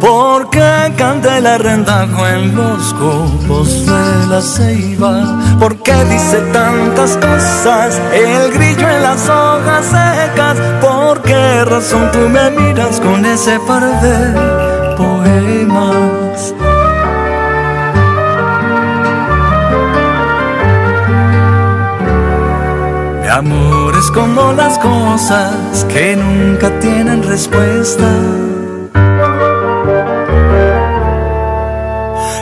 Porque 0.00 0.92
canta 0.96 1.38
el 1.38 1.46
arrendajo 1.46 2.26
en 2.26 2.54
los 2.56 2.94
copos 2.94 3.86
de 3.86 4.26
la 4.28 4.40
ceiba. 4.42 5.38
Porque 5.60 5.94
dice 6.10 6.40
tantas 6.52 7.16
cosas 7.16 8.00
el 8.12 8.52
grillo 8.52 8.88
en 8.88 9.02
las 9.02 9.28
hojas 9.28 9.86
secas. 9.86 10.56
¿Por 10.80 11.22
qué 11.22 11.64
razón 11.64 12.10
tú 12.12 12.28
me 12.28 12.50
miras 12.50 13.00
con 13.00 13.24
ese 13.24 13.58
par 13.60 13.84
de 14.02 14.96
poemas? 14.96 16.54
Amor 23.32 23.96
es 23.96 24.10
como 24.10 24.52
las 24.52 24.78
cosas 24.78 25.86
que 25.88 26.16
nunca 26.16 26.70
tienen 26.80 27.22
respuesta. 27.22 28.08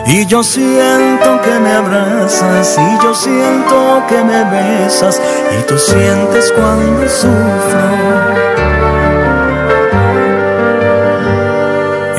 Y 0.06 0.26
yo 0.26 0.42
siento 0.42 1.40
que 1.42 1.58
me 1.60 1.72
abrazas, 1.72 2.76
y 2.76 3.04
yo 3.04 3.14
siento 3.14 4.02
que 4.08 4.24
me 4.24 4.42
besas, 4.44 5.22
y 5.56 5.62
tú 5.68 5.78
sientes 5.78 6.52
cuando 6.52 7.08
sufro. 7.08 8.50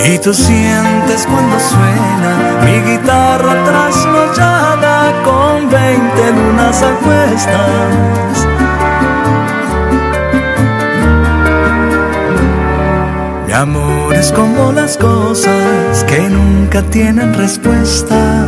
Y 0.05 0.17
tú 0.19 0.33
sientes 0.33 1.27
cuando 1.27 1.59
suena 1.59 2.61
mi 2.63 2.91
guitarra 2.91 3.63
trasnochada 3.65 5.13
con 5.23 5.69
veinte 5.69 6.31
lunas 6.31 6.81
a 6.81 6.91
Mi 13.51 13.57
amor 13.57 14.15
es 14.15 14.31
como 14.31 14.71
las 14.71 14.95
cosas 14.95 16.05
que 16.05 16.21
nunca 16.29 16.81
tienen 16.83 17.33
respuesta. 17.33 18.47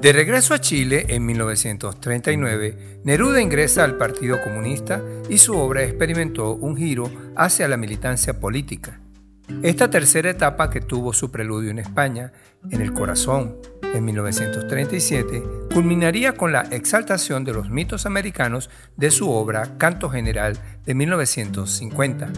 De 0.00 0.14
regreso 0.14 0.54
a 0.54 0.60
Chile 0.62 1.04
en 1.10 1.26
1939, 1.26 3.00
Neruda 3.04 3.38
ingresa 3.42 3.84
al 3.84 3.98
Partido 3.98 4.40
Comunista 4.42 5.02
y 5.28 5.36
su 5.36 5.54
obra 5.54 5.82
experimentó 5.82 6.54
un 6.54 6.74
giro 6.74 7.10
hacia 7.36 7.68
la 7.68 7.76
militancia 7.76 8.40
política. 8.40 8.98
Esta 9.62 9.90
tercera 9.90 10.30
etapa 10.30 10.70
que 10.70 10.80
tuvo 10.80 11.12
su 11.12 11.30
preludio 11.30 11.70
en 11.70 11.80
España, 11.80 12.32
en 12.70 12.80
el 12.80 12.94
corazón, 12.94 13.58
en 13.92 14.02
1937, 14.06 15.42
culminaría 15.74 16.32
con 16.32 16.50
la 16.50 16.62
exaltación 16.70 17.44
de 17.44 17.52
los 17.52 17.68
mitos 17.68 18.06
americanos 18.06 18.70
de 18.96 19.10
su 19.10 19.30
obra 19.30 19.76
Canto 19.76 20.08
General 20.08 20.58
de 20.86 20.94
1950. 20.94 22.32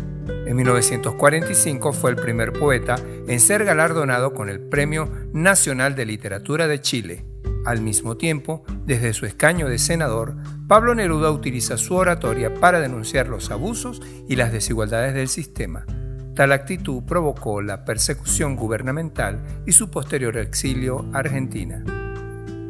En 0.47 0.57
1945 0.57 1.93
fue 1.93 2.11
el 2.11 2.17
primer 2.17 2.53
poeta 2.53 2.97
en 3.29 3.39
ser 3.39 3.65
galardonado 3.65 4.35
con 4.35 4.49
el 4.49 4.59
Premio 4.59 5.09
Nacional 5.33 5.95
de 5.95 6.07
Literatura 6.07 6.67
de 6.67 6.81
Chile. 6.81 7.32
Al 7.65 7.81
mismo 7.81 8.17
tiempo, 8.17 8.65
desde 8.87 9.13
su 9.13 9.25
escaño 9.25 9.69
de 9.69 9.79
senador, 9.79 10.37
Pablo 10.67 10.95
Neruda 10.95 11.31
utiliza 11.31 11.77
su 11.77 11.95
oratoria 11.95 12.53
para 12.55 12.81
denunciar 12.81 13.29
los 13.29 13.51
abusos 13.51 14.03
y 14.29 14.35
las 14.37 14.53
desigualdades 14.53 15.15
del 15.15 15.29
sistema. 15.29 15.87
Tal 16.35 16.51
actitud 16.53 17.05
provocó 17.05 17.63
la 17.63 17.85
persecución 17.85 18.57
gubernamental 18.57 19.43
y 19.67 19.73
su 19.73 19.91
posterior 19.91 20.37
exilio 20.39 21.05
a 21.13 21.19
Argentina. 21.19 21.85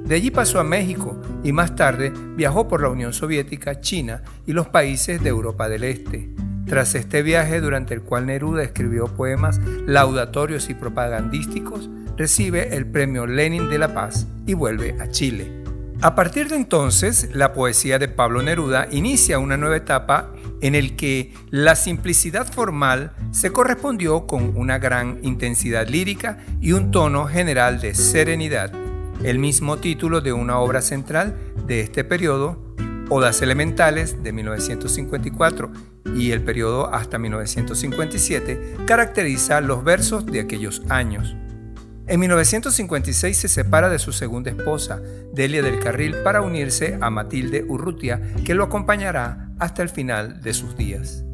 De 0.04 0.16
allí 0.16 0.30
pasó 0.30 0.60
a 0.60 0.64
México 0.64 1.18
y 1.42 1.52
más 1.52 1.74
tarde 1.74 2.12
viajó 2.36 2.68
por 2.68 2.82
la 2.82 2.88
Unión 2.88 3.12
Soviética, 3.12 3.80
China 3.80 4.22
y 4.46 4.52
los 4.52 4.68
países 4.68 5.22
de 5.22 5.28
Europa 5.30 5.68
del 5.68 5.84
Este. 5.84 6.28
Tras 6.72 6.94
este 6.94 7.22
viaje, 7.22 7.60
durante 7.60 7.92
el 7.92 8.00
cual 8.00 8.24
Neruda 8.24 8.62
escribió 8.62 9.04
poemas 9.04 9.60
laudatorios 9.84 10.70
y 10.70 10.74
propagandísticos, 10.74 11.90
recibe 12.16 12.74
el 12.74 12.86
Premio 12.86 13.26
Lenin 13.26 13.68
de 13.68 13.76
la 13.76 13.92
Paz 13.92 14.26
y 14.46 14.54
vuelve 14.54 14.96
a 14.98 15.10
Chile. 15.10 15.52
A 16.00 16.14
partir 16.14 16.48
de 16.48 16.56
entonces, 16.56 17.28
la 17.34 17.52
poesía 17.52 17.98
de 17.98 18.08
Pablo 18.08 18.40
Neruda 18.40 18.88
inicia 18.90 19.38
una 19.38 19.58
nueva 19.58 19.76
etapa 19.76 20.32
en 20.62 20.74
el 20.74 20.96
que 20.96 21.34
la 21.50 21.76
simplicidad 21.76 22.50
formal 22.50 23.12
se 23.32 23.52
correspondió 23.52 24.26
con 24.26 24.56
una 24.56 24.78
gran 24.78 25.18
intensidad 25.20 25.86
lírica 25.86 26.38
y 26.62 26.72
un 26.72 26.90
tono 26.90 27.26
general 27.26 27.82
de 27.82 27.94
serenidad, 27.94 28.72
el 29.22 29.38
mismo 29.38 29.76
título 29.76 30.22
de 30.22 30.32
una 30.32 30.58
obra 30.58 30.80
central 30.80 31.36
de 31.66 31.80
este 31.80 32.02
periodo, 32.02 32.72
Odas 33.08 33.42
Elementales 33.42 34.22
de 34.22 34.32
1954 34.32 35.70
y 36.14 36.30
el 36.32 36.42
periodo 36.42 36.92
hasta 36.92 37.18
1957, 37.18 38.76
caracteriza 38.86 39.60
los 39.60 39.84
versos 39.84 40.26
de 40.26 40.40
aquellos 40.40 40.82
años. 40.88 41.36
En 42.06 42.20
1956 42.20 43.36
se 43.36 43.48
separa 43.48 43.88
de 43.88 43.98
su 43.98 44.12
segunda 44.12 44.50
esposa, 44.50 45.00
Delia 45.32 45.62
del 45.62 45.78
Carril, 45.78 46.16
para 46.22 46.42
unirse 46.42 46.98
a 47.00 47.10
Matilde 47.10 47.64
Urrutia, 47.68 48.20
que 48.44 48.54
lo 48.54 48.64
acompañará 48.64 49.50
hasta 49.58 49.82
el 49.82 49.88
final 49.88 50.40
de 50.42 50.52
sus 50.52 50.76
días. 50.76 51.24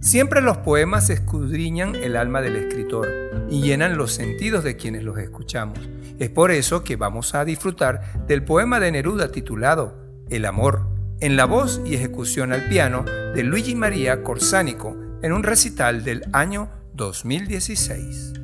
Siempre 0.00 0.40
los 0.40 0.58
poemas 0.58 1.10
escudriñan 1.10 1.94
el 1.94 2.16
alma 2.16 2.40
del 2.40 2.56
escritor 2.56 3.08
y 3.50 3.62
llenan 3.62 3.98
los 3.98 4.12
sentidos 4.12 4.64
de 4.64 4.76
quienes 4.76 5.02
los 5.02 5.18
escuchamos. 5.18 5.78
Es 6.18 6.30
por 6.30 6.50
eso 6.50 6.84
que 6.84 6.96
vamos 6.96 7.34
a 7.34 7.44
disfrutar 7.44 8.26
del 8.26 8.44
poema 8.44 8.80
de 8.80 8.92
Neruda 8.92 9.30
titulado 9.30 10.09
El 10.30 10.46
amor, 10.46 10.86
en 11.18 11.36
la 11.36 11.44
voz 11.44 11.82
y 11.84 11.96
ejecución 11.96 12.52
al 12.52 12.68
piano 12.68 13.04
de 13.34 13.42
Luigi 13.42 13.74
María 13.74 14.22
Corsánico 14.22 14.96
en 15.22 15.32
un 15.32 15.42
recital 15.42 16.04
del 16.04 16.22
año 16.32 16.70
2016. 16.94 18.34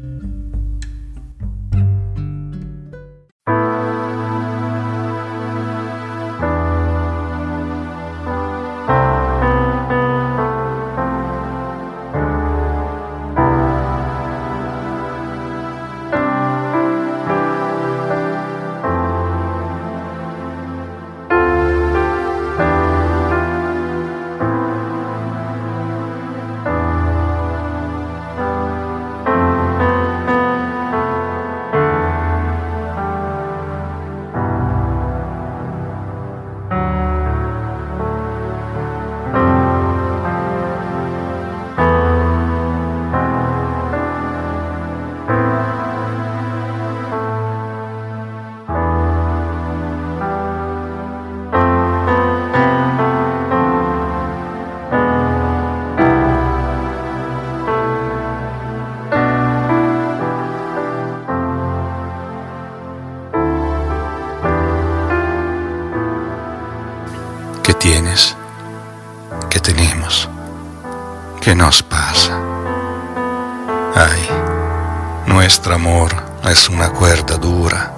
Nuestro 75.46 75.76
amor 75.76 76.10
es 76.50 76.68
una 76.68 76.88
cuerda 76.90 77.36
dura 77.36 77.94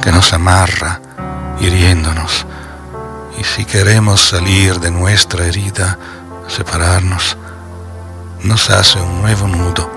que 0.00 0.12
nos 0.12 0.32
amarra 0.32 1.00
hiriéndonos. 1.58 2.46
Y 3.36 3.42
si 3.42 3.64
queremos 3.64 4.20
salir 4.20 4.78
de 4.78 4.92
nuestra 4.92 5.46
herida, 5.46 5.98
separarnos, 6.46 7.36
nos 8.44 8.70
hace 8.70 9.00
un 9.00 9.20
nuevo 9.20 9.48
nudo 9.48 9.90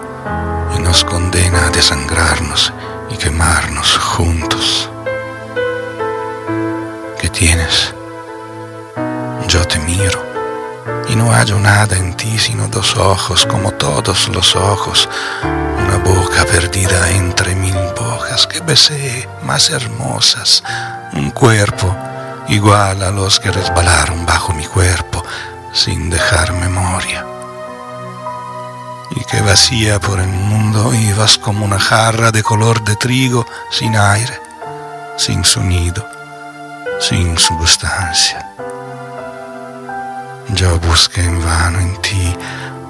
y 0.76 0.80
nos 0.80 1.04
condena 1.04 1.68
a 1.68 1.70
desangrarnos 1.70 2.74
y 3.12 3.18
quemarnos 3.18 3.96
juntos. 3.96 4.90
¿Qué 7.22 7.30
tienes? 7.30 7.94
Yo 9.48 9.64
te 9.68 9.78
miro 9.78 10.27
y 11.10 11.16
no 11.16 11.32
hallo 11.32 11.60
nada 11.60 11.96
en 11.98 12.16
ti 12.16 12.38
sino 12.38 12.68
dos 12.68 12.96
ojos 12.98 13.46
como 13.46 13.72
todos 13.72 14.28
los 14.30 14.56
ojos, 14.56 15.10
una 15.44 15.98
boca 15.98 16.46
perdida 16.46 17.10
entre 17.12 17.56
mil 17.56 17.78
bocas 18.00 18.48
que 18.48 18.60
besé 18.62 19.28
más 19.44 19.70
hermosas, 19.70 20.64
un 21.14 21.32
cuerpo 21.32 21.96
igual 22.50 23.04
a 23.04 23.12
los 23.12 23.40
que 23.40 23.52
resbalaron 23.52 24.26
bajo 24.26 24.54
mi 24.54 24.66
cuerpo 24.66 25.24
sin 25.74 26.10
dejar 26.10 26.54
memoria. 26.54 27.26
Y 29.12 29.24
que 29.26 29.42
vacía 29.42 30.00
por 30.00 30.20
el 30.20 30.28
mundo 30.28 30.94
ibas 30.94 31.38
como 31.38 31.66
una 31.66 31.80
jarra 31.80 32.32
de 32.32 32.44
color 32.44 32.84
de 32.84 32.96
trigo 32.96 33.46
sin 33.72 33.96
aire, 33.96 34.40
sin 35.18 35.44
sonido, 35.44 36.06
sin 37.00 37.38
sustancia. 37.38 38.54
Yo 40.68 41.22
en 41.22 41.46
vano 41.46 41.80
en 41.80 41.96
ti 42.02 42.36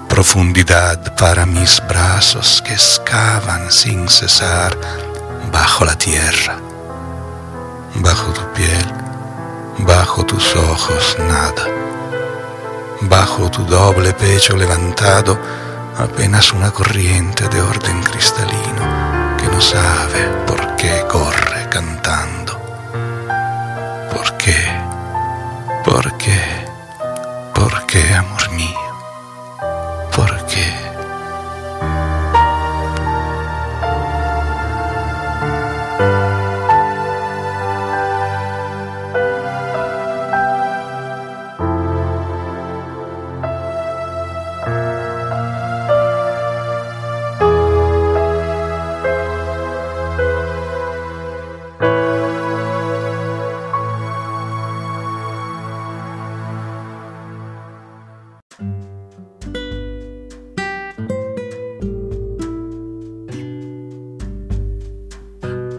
profundidad 0.09 1.15
para 1.15 1.45
mis 1.45 1.79
brazos 1.87 2.59
que 2.65 2.73
excavan 2.73 3.71
sin 3.71 4.09
cesar 4.09 4.75
bajo 5.51 5.85
la 5.85 5.95
tierra, 5.95 6.57
bajo 7.95 8.33
tu 8.33 8.41
piel, 8.53 8.87
bajo 9.77 10.25
tus 10.25 10.55
ojos 10.55 11.17
nada, 11.19 11.67
bajo 13.01 13.51
tu 13.51 13.63
doble 13.63 14.11
pecho 14.13 14.57
levantado 14.57 15.37
apenas 15.99 16.53
una 16.53 16.71
corriente 16.71 17.47
de 17.47 17.61
orden 17.61 18.01
cristalino 18.01 19.37
que 19.37 19.47
no 19.49 19.61
sabe 19.61 20.21
por 20.47 20.75
qué 20.77 21.05
corre 21.07 21.69
cantando. 21.69 22.59
¿Por 24.11 24.35
qué? 24.37 24.57
¿Por 25.85 26.17
qué? 26.17 26.56
¿Por 27.69 27.85
qué, 27.85 28.13
amor 28.13 28.49
mío? 28.51 28.79
¿Por 30.15 30.45
qué? 30.45 30.86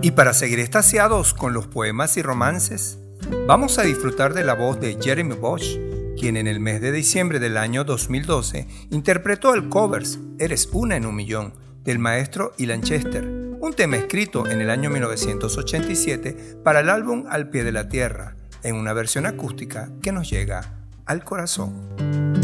Y 0.00 0.12
para 0.12 0.32
seguir 0.32 0.60
estasiados 0.60 1.34
con 1.34 1.52
los 1.52 1.66
poemas 1.66 2.16
y 2.16 2.22
romances, 2.22 2.98
vamos 3.46 3.78
a 3.78 3.82
disfrutar 3.82 4.32
de 4.32 4.44
la 4.44 4.54
voz 4.54 4.80
de 4.80 4.96
Jeremy 5.00 5.34
Bosch, 5.34 5.76
quien 6.18 6.36
en 6.36 6.46
el 6.46 6.60
mes 6.60 6.80
de 6.80 6.92
diciembre 6.92 7.40
del 7.40 7.56
año 7.56 7.84
2012 7.84 8.66
interpretó 8.90 9.54
el 9.54 9.68
covers 9.68 10.18
Eres 10.38 10.68
una 10.72 10.96
en 10.96 11.04
un 11.04 11.14
millón 11.14 11.54
del 11.84 11.98
maestro 11.98 12.54
Ilan 12.58 12.82
Chester, 12.82 13.26
un 13.26 13.74
tema 13.74 13.96
escrito 13.96 14.46
en 14.46 14.60
el 14.60 14.70
año 14.70 14.88
1987 14.88 16.60
para 16.64 16.80
el 16.80 16.90
álbum 16.90 17.24
Al 17.28 17.50
pie 17.50 17.64
de 17.64 17.72
la 17.72 17.88
tierra, 17.88 18.36
en 18.62 18.76
una 18.76 18.92
versión 18.92 19.26
acústica 19.26 19.90
que 20.00 20.12
nos 20.12 20.30
llega 20.30 20.86
al 21.06 21.24
corazón. 21.24 22.37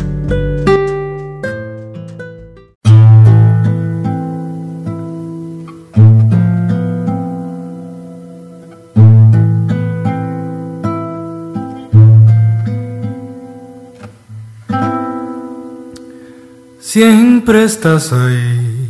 Siempre 16.94 17.64
estás 17.64 18.12
ahí, 18.12 18.88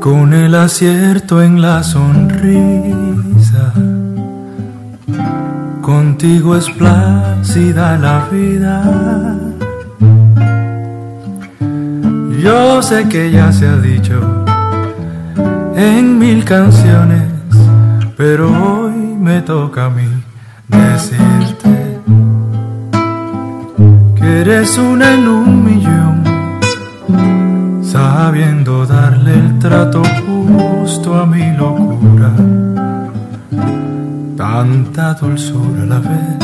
con 0.00 0.32
el 0.32 0.54
acierto 0.54 1.42
en 1.42 1.60
la 1.60 1.82
sonrisa. 1.82 3.72
Contigo 5.82 6.54
es 6.56 6.70
plácida 6.70 7.98
la 7.98 8.28
vida. 8.30 9.36
Yo 12.40 12.80
sé 12.80 13.08
que 13.08 13.32
ya 13.32 13.52
se 13.52 13.66
ha 13.66 13.78
dicho 13.78 14.44
en 15.74 16.16
mil 16.16 16.44
canciones, 16.44 17.28
pero 18.16 18.52
hoy 18.52 18.94
me 19.18 19.40
toca 19.40 19.86
a 19.86 19.90
mí 19.90 20.22
decirte 20.68 21.98
que 24.14 24.42
eres 24.42 24.78
una 24.78 25.12
en 25.12 25.26
un 25.26 25.64
millón 25.64 26.05
sabiendo 27.96 28.84
darle 28.84 29.32
el 29.32 29.58
trato 29.58 30.02
justo 30.26 31.14
a 31.18 31.24
mi 31.24 31.46
locura, 31.56 32.30
tanta 34.36 35.14
dulzura 35.14 35.82
a 35.82 35.86
la 35.92 36.00
vez. 36.08 36.42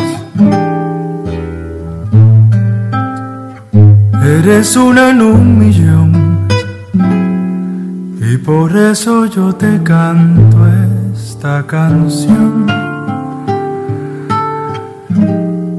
Eres 4.39 4.77
una 4.77 5.11
en 5.11 5.21
un 5.21 5.59
millón 5.59 6.11
y 8.31 8.39
por 8.39 8.75
eso 8.75 9.27
yo 9.27 9.55
te 9.55 9.73
canto 9.83 10.59
esta 11.13 11.67
canción. 11.67 12.67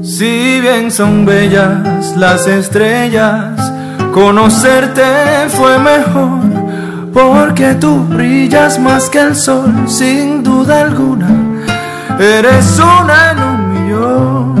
Si 0.02 0.60
bien 0.60 0.92
son 0.92 1.26
bellas 1.26 2.16
las 2.16 2.46
estrellas, 2.46 3.53
Conocerte 4.14 5.02
fue 5.48 5.76
mejor 5.76 6.38
porque 7.12 7.74
tú 7.74 8.04
brillas 8.04 8.78
más 8.78 9.10
que 9.10 9.18
el 9.18 9.34
sol, 9.34 9.88
sin 9.88 10.44
duda 10.44 10.82
alguna. 10.82 11.26
Eres 12.20 12.78
una 12.78 13.32
en 13.32 13.38
un 13.42 13.72
millón. 13.72 14.54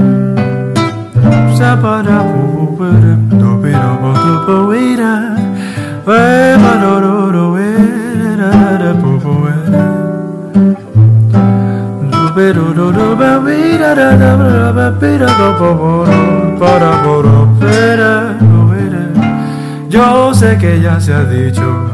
Yo 19.94 20.34
sé 20.34 20.58
que 20.58 20.80
ya 20.80 20.98
se 20.98 21.14
ha 21.14 21.22
dicho 21.22 21.88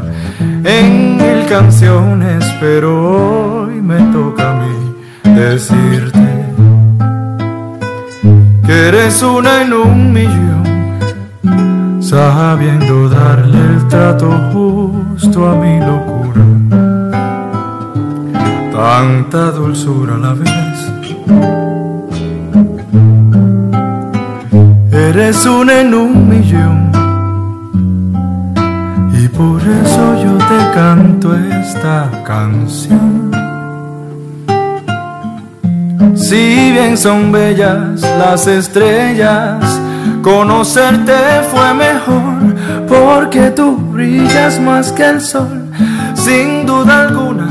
en 0.63 1.17
mil 1.17 1.45
canciones, 1.47 2.43
pero 2.59 3.61
hoy 3.65 3.79
me 3.79 3.99
toca 4.11 4.53
a 4.53 4.53
mí 4.55 5.35
decirte 5.35 6.27
que 8.65 8.87
eres 8.87 9.21
una 9.21 9.61
en 9.61 9.73
un 9.73 10.11
millón, 10.11 10.97
sabiendo 12.01 13.07
darle 13.07 13.59
el 13.75 13.87
trato 13.87 14.31
justo 14.51 15.47
a 15.47 15.55
mi 15.63 15.79
locura, 15.79 16.43
tanta 18.73 19.51
dulzura 19.51 20.15
a 20.15 20.17
la 20.17 20.33
vez. 20.33 20.49
Eres 24.91 25.45
una 25.45 25.81
en 25.81 25.93
un 25.93 26.27
millón 26.27 26.80
por 29.37 29.61
eso 29.61 30.23
yo 30.23 30.37
te 30.37 30.71
canto 30.73 31.35
esta 31.35 32.09
canción. 32.25 33.31
Si 36.15 36.71
bien 36.71 36.97
son 36.97 37.31
bellas 37.31 38.01
las 38.01 38.47
estrellas, 38.47 39.81
Conocerte 40.21 41.13
fue 41.51 41.73
mejor 41.73 42.55
porque 42.87 43.51
tú 43.51 43.75
brillas 43.75 44.59
más 44.59 44.91
que 44.91 45.05
el 45.09 45.21
sol, 45.21 45.71
sin 46.13 46.65
duda 46.65 47.07
alguna. 47.07 47.49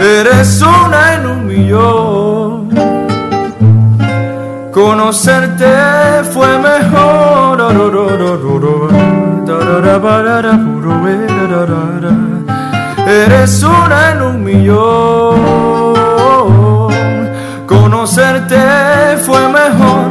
Eres 0.00 0.62
una 0.62 1.14
en 1.14 1.26
un 1.26 1.46
millón. 1.46 2.70
Conocerte 4.72 5.72
fue 6.32 6.58
mejor. 6.58 7.30
Eres 13.06 13.62
una 13.62 14.10
en 14.12 14.22
un 14.22 14.44
millón. 14.44 15.40
Conocerte 17.66 19.16
fue 19.24 19.48
mejor 19.48 20.10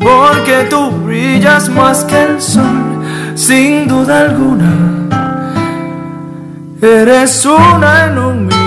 porque 0.00 0.66
tú 0.70 0.90
brillas 1.04 1.68
más 1.68 2.04
que 2.04 2.22
el 2.22 2.40
sol, 2.40 3.02
sin 3.34 3.86
duda 3.86 4.22
alguna. 4.22 4.72
Eres 6.80 7.44
una 7.44 8.06
en 8.06 8.18
un 8.18 8.46
millón. 8.46 8.59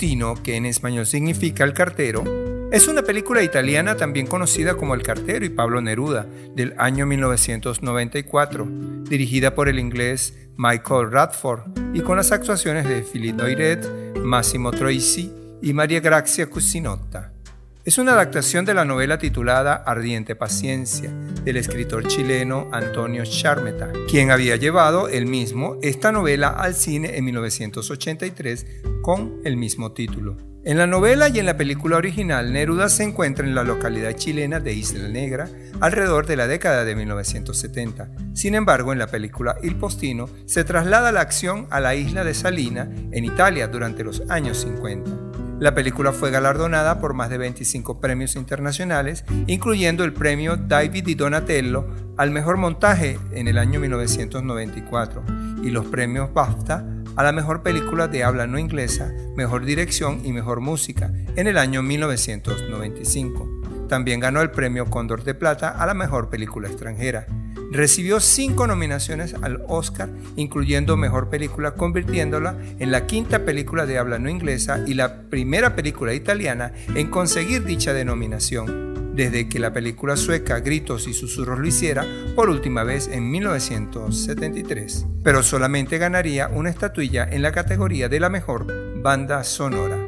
Que 0.00 0.56
en 0.56 0.64
español 0.64 1.04
significa 1.04 1.62
el 1.62 1.74
cartero, 1.74 2.24
es 2.72 2.88
una 2.88 3.02
película 3.02 3.42
italiana 3.42 3.98
también 3.98 4.26
conocida 4.26 4.74
como 4.74 4.94
El 4.94 5.02
cartero 5.02 5.44
y 5.44 5.50
Pablo 5.50 5.82
Neruda, 5.82 6.26
del 6.54 6.72
año 6.78 7.04
1994, 7.04 8.66
dirigida 9.10 9.54
por 9.54 9.68
el 9.68 9.78
inglés 9.78 10.48
Michael 10.56 11.10
Radford 11.10 11.64
y 11.92 12.00
con 12.00 12.16
las 12.16 12.32
actuaciones 12.32 12.88
de 12.88 13.02
Philippe 13.02 13.42
Noiret, 13.42 14.16
Massimo 14.16 14.70
Troisi 14.70 15.30
y 15.60 15.74
Maria 15.74 16.00
Grazia 16.00 16.48
Cusinotta. 16.48 17.34
Es 17.82 17.96
una 17.96 18.12
adaptación 18.12 18.66
de 18.66 18.74
la 18.74 18.84
novela 18.84 19.16
titulada 19.16 19.72
Ardiente 19.74 20.36
Paciencia, 20.36 21.10
del 21.44 21.56
escritor 21.56 22.06
chileno 22.06 22.68
Antonio 22.72 23.24
Charmeta, 23.24 23.90
quien 24.06 24.30
había 24.30 24.56
llevado 24.56 25.08
él 25.08 25.24
mismo 25.24 25.78
esta 25.80 26.12
novela 26.12 26.48
al 26.48 26.74
cine 26.74 27.16
en 27.16 27.24
1983 27.24 28.66
con 29.00 29.40
el 29.44 29.56
mismo 29.56 29.92
título. 29.92 30.36
En 30.62 30.76
la 30.76 30.86
novela 30.86 31.30
y 31.30 31.38
en 31.38 31.46
la 31.46 31.56
película 31.56 31.96
original, 31.96 32.52
Neruda 32.52 32.90
se 32.90 33.02
encuentra 33.02 33.46
en 33.46 33.54
la 33.54 33.64
localidad 33.64 34.12
chilena 34.12 34.60
de 34.60 34.74
Isla 34.74 35.08
Negra 35.08 35.48
alrededor 35.80 36.26
de 36.26 36.36
la 36.36 36.46
década 36.46 36.84
de 36.84 36.94
1970. 36.94 38.10
Sin 38.34 38.54
embargo, 38.54 38.92
en 38.92 38.98
la 38.98 39.06
película 39.06 39.56
Il 39.62 39.76
Postino 39.76 40.28
se 40.44 40.64
traslada 40.64 41.12
la 41.12 41.22
acción 41.22 41.66
a 41.70 41.80
la 41.80 41.94
isla 41.94 42.24
de 42.24 42.34
Salina, 42.34 42.90
en 43.10 43.24
Italia, 43.24 43.68
durante 43.68 44.04
los 44.04 44.22
años 44.28 44.58
50. 44.58 45.29
La 45.60 45.74
película 45.74 46.12
fue 46.12 46.30
galardonada 46.30 47.00
por 47.00 47.12
más 47.12 47.28
de 47.28 47.36
25 47.36 48.00
premios 48.00 48.34
internacionales, 48.34 49.26
incluyendo 49.46 50.04
el 50.04 50.14
premio 50.14 50.56
David 50.56 51.04
di 51.04 51.14
Donatello 51.14 51.86
al 52.16 52.30
mejor 52.30 52.56
montaje 52.56 53.18
en 53.32 53.46
el 53.46 53.58
año 53.58 53.78
1994 53.78 55.22
y 55.62 55.68
los 55.68 55.84
premios 55.84 56.32
BAFTA 56.32 56.86
a 57.14 57.22
la 57.22 57.32
mejor 57.32 57.62
película 57.62 58.08
de 58.08 58.24
habla 58.24 58.46
no 58.46 58.58
inglesa, 58.58 59.12
mejor 59.36 59.66
dirección 59.66 60.24
y 60.24 60.32
mejor 60.32 60.60
música 60.60 61.12
en 61.36 61.46
el 61.46 61.58
año 61.58 61.82
1995. 61.82 63.59
También 63.90 64.20
ganó 64.20 64.40
el 64.40 64.52
premio 64.52 64.86
Cóndor 64.86 65.24
de 65.24 65.34
Plata 65.34 65.70
a 65.70 65.84
la 65.84 65.94
mejor 65.94 66.30
película 66.30 66.68
extranjera. 66.68 67.26
Recibió 67.72 68.20
cinco 68.20 68.68
nominaciones 68.68 69.34
al 69.42 69.64
Oscar, 69.66 70.08
incluyendo 70.36 70.96
Mejor 70.96 71.28
Película, 71.28 71.72
convirtiéndola 71.72 72.56
en 72.78 72.92
la 72.92 73.08
quinta 73.08 73.44
película 73.44 73.86
de 73.86 73.98
habla 73.98 74.20
no 74.20 74.30
inglesa 74.30 74.84
y 74.86 74.94
la 74.94 75.22
primera 75.22 75.74
película 75.74 76.14
italiana 76.14 76.72
en 76.94 77.08
conseguir 77.08 77.64
dicha 77.64 77.92
denominación, 77.92 79.16
desde 79.16 79.48
que 79.48 79.58
la 79.58 79.72
película 79.72 80.16
sueca 80.16 80.60
Gritos 80.60 81.08
y 81.08 81.12
Susurros 81.12 81.58
lo 81.58 81.66
hiciera 81.66 82.06
por 82.36 82.48
última 82.48 82.84
vez 82.84 83.08
en 83.08 83.28
1973. 83.28 85.06
Pero 85.24 85.42
solamente 85.42 85.98
ganaría 85.98 86.46
una 86.46 86.70
estatuilla 86.70 87.28
en 87.28 87.42
la 87.42 87.50
categoría 87.50 88.08
de 88.08 88.20
la 88.20 88.28
mejor 88.28 89.02
banda 89.02 89.42
sonora. 89.42 89.98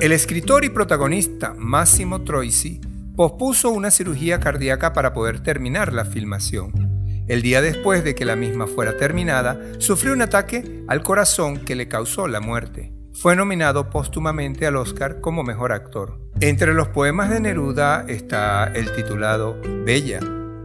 El 0.00 0.10
escritor 0.10 0.64
y 0.64 0.70
protagonista 0.70 1.54
Massimo 1.56 2.22
Troisi 2.22 2.80
pospuso 3.18 3.70
una 3.70 3.90
cirugía 3.90 4.38
cardíaca 4.38 4.92
para 4.92 5.12
poder 5.12 5.40
terminar 5.40 5.92
la 5.92 6.04
filmación. 6.04 7.24
El 7.26 7.42
día 7.42 7.60
después 7.60 8.04
de 8.04 8.14
que 8.14 8.24
la 8.24 8.36
misma 8.36 8.68
fuera 8.68 8.96
terminada, 8.96 9.60
sufrió 9.78 10.12
un 10.12 10.22
ataque 10.22 10.84
al 10.86 11.02
corazón 11.02 11.64
que 11.64 11.74
le 11.74 11.88
causó 11.88 12.28
la 12.28 12.40
muerte. 12.40 12.92
Fue 13.12 13.34
nominado 13.34 13.90
póstumamente 13.90 14.68
al 14.68 14.76
Oscar 14.76 15.20
como 15.20 15.42
mejor 15.42 15.72
actor. 15.72 16.20
Entre 16.38 16.72
los 16.74 16.90
poemas 16.90 17.28
de 17.28 17.40
Neruda 17.40 18.04
está 18.06 18.70
el 18.72 18.92
titulado 18.92 19.60
Bella, 19.84 20.20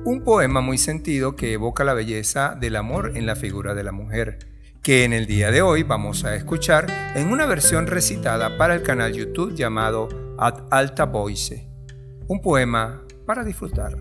un 0.06 0.22
poema 0.24 0.62
muy 0.62 0.78
sentido 0.78 1.36
que 1.36 1.54
evoca 1.54 1.84
la 1.84 1.96
belleza 1.96 2.56
del 2.62 2.76
amor 2.76 3.14
en 3.16 3.26
la 3.26 3.36
figura 3.36 3.74
de 3.74 3.84
la 3.84 3.94
mujer, 3.94 4.38
que 4.84 5.06
en 5.06 5.14
el 5.14 5.26
día 5.26 5.50
de 5.50 5.64
hoy 5.64 5.82
vamos 5.82 6.24
a 6.24 6.36
escuchar 6.36 6.86
en 7.16 7.30
una 7.30 7.48
versión 7.48 7.88
recitada 7.88 8.60
para 8.60 8.76
el 8.76 8.84
canal 8.84 9.12
YouTube 9.12 9.56
llamado 9.56 10.08
Ad 10.38 10.66
Alta 10.70 11.06
Voice. 11.06 11.73
Un 12.28 12.42
poema 12.42 13.02
para 13.26 13.44
disfrutar. 13.44 13.98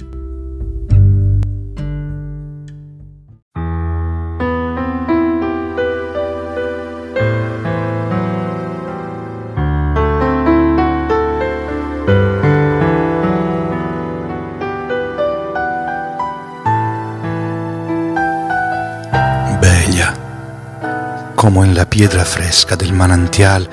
como 21.42 21.64
en 21.64 21.74
la 21.74 21.90
piedra 21.90 22.24
fresca 22.24 22.76
del 22.76 22.92
manantial, 22.92 23.68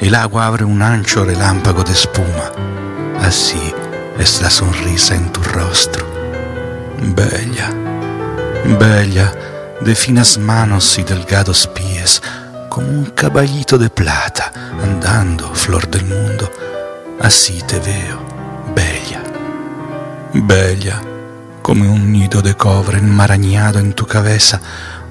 el 0.00 0.16
agua 0.16 0.46
abre 0.46 0.64
un 0.64 0.82
ancho 0.82 1.24
relámpago 1.24 1.84
de 1.84 1.92
espuma. 1.92 2.75
Así 3.20 3.74
es 4.18 4.40
la 4.42 4.50
sonrisa 4.50 5.14
en 5.14 5.32
tu 5.32 5.42
rostro. 5.42 6.04
Bella, 7.00 7.70
bella, 8.78 9.32
de 9.80 9.94
finas 9.94 10.38
manos 10.38 10.98
y 10.98 11.02
delgados 11.02 11.66
pies, 11.68 12.22
como 12.68 12.88
un 12.88 13.06
caballito 13.06 13.78
de 13.78 13.90
plata 13.90 14.52
andando, 14.82 15.54
flor 15.54 15.88
del 15.88 16.06
mundo. 16.06 16.50
Así 17.20 17.62
te 17.66 17.78
veo, 17.80 18.20
bella, 18.74 19.22
bella, 20.32 21.00
como 21.62 21.92
un 21.92 22.12
nido 22.12 22.42
de 22.42 22.54
cobre 22.54 22.98
enmarañado 22.98 23.78
en 23.78 23.92
tu 23.92 24.06
cabeza 24.06 24.60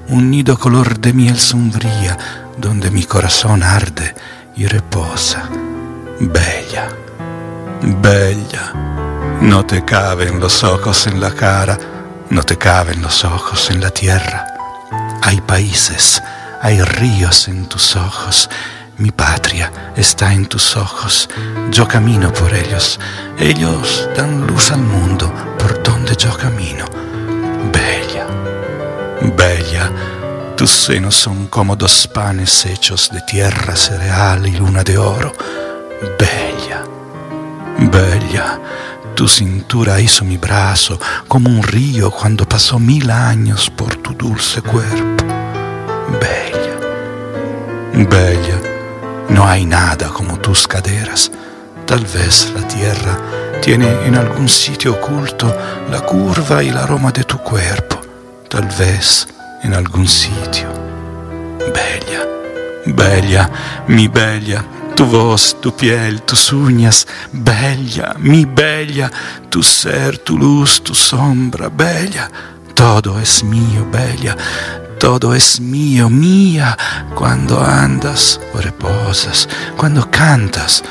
un 0.08 0.30
nido 0.30 0.56
color 0.58 1.00
de 1.00 1.12
miel 1.12 1.38
sombría, 1.38 2.16
donde 2.56 2.90
mi 2.90 3.04
corazón 3.04 3.62
arde 3.62 4.14
y 4.56 4.66
reposa. 4.66 5.48
Bella, 6.20 6.88
bella, 7.82 8.72
no 9.40 9.64
te 9.64 9.84
caben 9.84 10.40
los 10.40 10.64
ojos 10.64 11.06
en 11.06 11.20
la 11.20 11.30
cara, 11.30 11.78
no 12.30 12.42
te 12.42 12.56
caben 12.56 13.02
los 13.02 13.24
ojos 13.24 13.70
en 13.70 13.80
la 13.80 13.90
tierra. 13.90 14.46
Hay 15.22 15.40
países, 15.40 16.22
hay 16.62 16.82
ríos 16.82 17.48
en 17.48 17.66
tus 17.66 17.96
ojos, 17.96 18.48
mi 18.98 19.10
patria 19.10 19.92
está 19.96 20.32
en 20.32 20.46
tus 20.46 20.76
ojos, 20.76 21.28
yo 21.70 21.86
camino 21.86 22.32
por 22.32 22.54
ellos, 22.54 22.98
ellos 23.38 24.08
dan 24.16 24.46
luz 24.46 24.70
al 24.70 24.80
mundo 24.80 25.32
por 25.58 25.82
donde 25.82 26.16
yo 26.16 26.36
camino. 26.36 26.86
Bella, 27.72 28.26
Bella, 29.36 29.90
tus 30.56 30.70
senos 30.70 31.14
son 31.14 31.48
como 31.48 31.76
dos 31.76 32.08
panes 32.08 32.64
hechos 32.64 33.10
de 33.12 33.20
tierra 33.22 33.76
cereal 33.76 34.46
y 34.46 34.52
luna 34.52 34.82
de 34.82 34.96
oro. 34.96 35.34
Bella, 36.18 36.82
bella, 37.78 38.60
tu 39.14 39.28
cintura 39.28 40.00
hizo 40.00 40.24
mi 40.24 40.36
brazo 40.36 40.98
como 41.28 41.50
un 41.50 41.62
río 41.62 42.10
cuando 42.10 42.48
pasó 42.48 42.78
mil 42.78 43.10
años 43.10 43.70
por 43.70 43.96
tu 43.96 44.12
dulce 44.14 44.62
cuerpo. 44.62 45.24
Bella, 46.20 48.06
bella, 48.08 48.60
no 49.28 49.46
hay 49.46 49.64
nada 49.64 50.08
como 50.08 50.38
tus 50.38 50.66
caderas. 50.66 51.30
Tal 51.86 52.04
vez 52.04 52.52
la 52.54 52.66
tierra 52.66 53.18
tiene 53.62 54.06
en 54.06 54.16
algún 54.16 54.48
sitio 54.48 54.92
oculto 54.92 55.54
la 55.90 56.00
curva 56.00 56.62
y 56.62 56.68
el 56.68 56.76
aroma 56.76 57.12
de 57.12 57.24
tu 57.24 57.38
cuerpo 57.38 57.96
tal 58.56 58.68
vez 58.78 59.28
en 59.62 59.74
algún 59.74 60.06
sitio. 60.08 60.68
Bella, 61.58 62.26
bella, 62.86 63.50
mi 63.88 64.08
bella, 64.08 64.64
tu 64.96 65.04
voz, 65.04 65.54
tu 65.60 65.76
piel, 65.76 66.22
tus 66.22 66.52
uñas, 66.54 67.06
bella, 67.30 68.14
mi 68.18 68.46
bella, 68.46 69.10
tu 69.50 69.62
ser, 69.62 70.16
tu 70.16 70.38
luz, 70.38 70.82
tu 70.82 70.94
sombra, 70.94 71.68
bella. 71.68 72.30
Todo 72.74 73.20
es 73.20 73.44
mío, 73.44 73.86
bella, 73.92 74.34
todo 74.98 75.34
es 75.34 75.60
mío, 75.60 76.08
mía, 76.08 76.76
cuando 77.14 77.62
andas 77.62 78.40
o 78.54 78.58
reposas, 78.58 79.48
cuando 79.76 80.10
cantas 80.10 80.82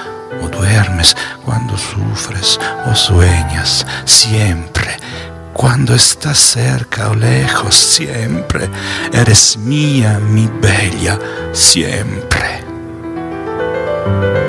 o 0.44 0.50
duermes, 0.50 1.16
cuando 1.44 1.76
sufres 1.76 2.60
o 2.86 2.96
sueñas, 2.96 3.86
siempre, 4.06 4.98
cuando 5.54 5.96
estás 5.96 6.38
cerca 6.38 7.10
o 7.10 7.16
lejos, 7.16 7.74
siempre, 7.76 8.70
eres 9.12 9.58
mía, 9.58 10.20
mi 10.20 10.48
bella, 10.62 11.20
siempre. 11.54 12.65
No 14.06 14.22
hay 14.22 14.45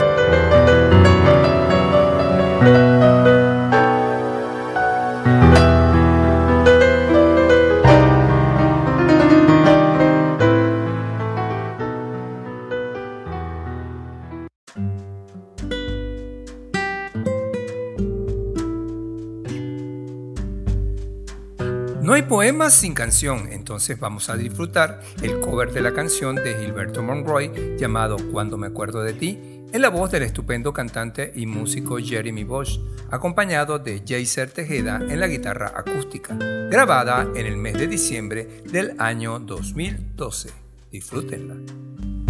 sin 22.71 22.95
canción, 22.95 23.49
entonces 23.51 23.99
vamos 23.99 24.31
a 24.31 24.37
disfrutar 24.37 25.01
el 25.21 25.41
cover 25.41 25.73
de 25.73 25.81
la 25.81 25.93
canción 25.93 26.37
de 26.37 26.55
Gilberto 26.55 27.03
Monroy 27.03 27.51
llamado 27.77 28.17
Cuando 28.31 28.57
me 28.57 28.69
acuerdo 28.69 29.03
de 29.03 29.15
ti, 29.15 29.65
en 29.73 29.83
la 29.83 29.89
voz 29.89 30.13
del 30.13 30.23
estupendo 30.23 30.73
cantante 30.73 31.33
y 31.35 31.45
músico 31.47 31.99
Jeremy 31.99 32.45
Bosch, 32.45 32.79
acompañado 33.11 33.81
de 33.81 34.05
Jaycer 34.07 34.53
Tejeda 34.53 35.01
en 35.09 35.19
la 35.19 35.27
guitarra 35.27 35.73
acústica, 35.75 36.37
grabada 36.71 37.27
en 37.35 37.47
el 37.47 37.57
mes 37.57 37.79
de 37.79 37.89
diciembre 37.89 38.63
del 38.65 38.95
año 39.01 39.41
2012. 39.41 40.51
Disfrútenla. 40.93 42.26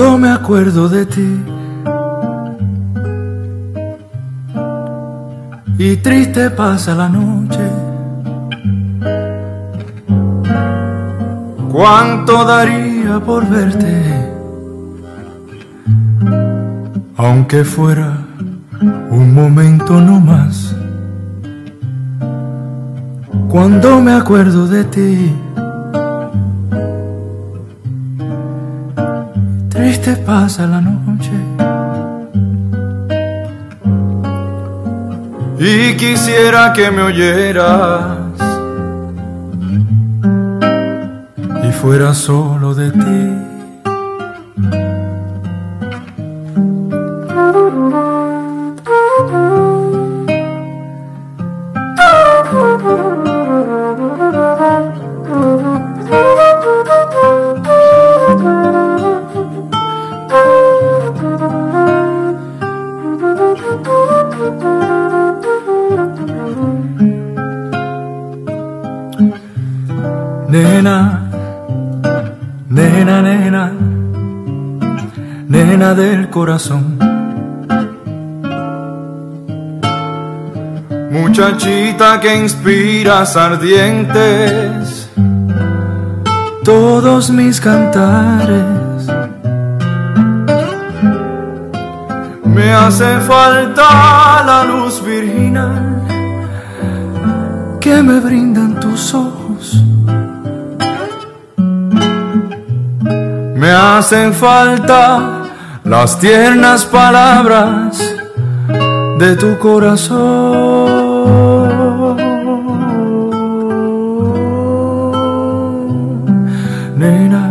Cuando 0.00 0.16
me 0.16 0.30
acuerdo 0.30 0.88
de 0.88 1.04
ti 1.04 1.44
y 5.76 5.96
triste 5.98 6.48
pasa 6.48 6.94
la 6.94 7.06
noche. 7.06 7.60
¿Cuánto 11.70 12.46
daría 12.46 13.20
por 13.20 13.46
verte? 13.46 14.02
Aunque 17.18 17.62
fuera 17.62 18.20
un 19.10 19.34
momento 19.34 20.00
no 20.00 20.18
más. 20.18 20.74
Cuando 23.50 24.00
me 24.00 24.12
acuerdo 24.12 24.66
de 24.66 24.84
ti 24.84 25.36
triste 30.10 30.24
pasa 30.24 30.66
la 30.66 30.80
noche. 30.80 31.30
Y 35.58 35.96
quisiera 35.96 36.72
que 36.72 36.90
me 36.90 37.02
oyeras 37.02 38.16
y 41.62 41.72
fuera 41.72 42.14
solo 42.14 42.74
de 42.74 42.90
ti. 42.90 43.29
Corazón. 76.30 76.98
Muchachita 81.10 82.20
que 82.20 82.36
inspiras 82.36 83.36
ardientes 83.36 85.08
todos 86.64 87.30
mis 87.30 87.60
cantares. 87.60 89.06
Me 92.44 92.72
hace 92.72 93.20
falta 93.20 94.42
la 94.44 94.64
luz 94.64 95.02
virginal 95.04 96.02
que 97.80 98.02
me 98.02 98.20
brindan 98.20 98.78
tus 98.78 99.14
ojos. 99.14 99.82
Me 103.56 103.70
hacen 103.72 104.32
falta 104.32 105.39
las 105.90 106.20
tiernas 106.20 106.84
palabras 106.84 107.98
de 109.18 109.34
tu 109.34 109.58
corazón. 109.58 110.86
Nena, 116.96 117.44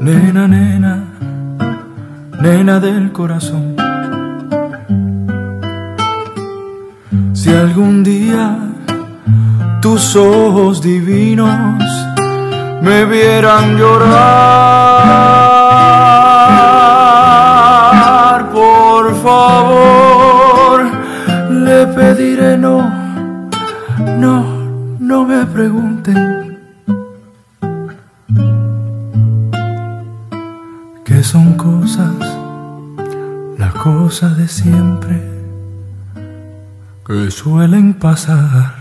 nena, 0.00 0.48
nena, 0.48 1.04
nena 2.40 2.80
del 2.80 3.12
corazón. 3.12 3.76
Si 7.34 7.50
algún 7.50 8.02
día 8.02 8.56
tus 9.82 10.16
ojos 10.16 10.80
divinos 10.80 11.84
me 12.80 13.04
vieran 13.04 13.76
llorar, 13.76 15.67
favor, 19.58 20.80
le 21.50 21.86
pediré 21.96 22.56
no, 22.56 22.76
no, 24.24 24.36
no 25.00 25.24
me 25.24 25.44
pregunten 25.46 26.20
que 31.04 31.22
son 31.24 31.54
cosas, 31.54 32.14
las 33.58 33.72
cosas 33.74 34.36
de 34.36 34.46
siempre 34.46 35.16
que 37.04 37.30
suelen 37.30 37.94
pasar. 37.94 38.77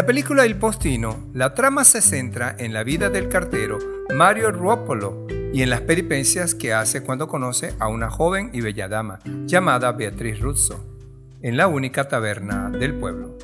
La 0.00 0.06
película 0.06 0.46
El 0.46 0.56
Postino, 0.56 1.28
la 1.34 1.52
trama 1.52 1.84
se 1.84 2.00
centra 2.00 2.56
en 2.58 2.72
la 2.72 2.84
vida 2.84 3.10
del 3.10 3.28
cartero 3.28 3.78
Mario 4.14 4.50
Ruopolo 4.50 5.26
y 5.52 5.60
en 5.60 5.68
las 5.68 5.82
peripecias 5.82 6.54
que 6.54 6.72
hace 6.72 7.02
cuando 7.02 7.28
conoce 7.28 7.74
a 7.78 7.88
una 7.88 8.08
joven 8.08 8.48
y 8.54 8.62
bella 8.62 8.88
dama 8.88 9.18
llamada 9.44 9.92
Beatriz 9.92 10.40
Ruzzo, 10.40 10.82
en 11.42 11.58
la 11.58 11.66
única 11.66 12.08
taberna 12.08 12.70
del 12.70 12.94
pueblo. 12.94 13.36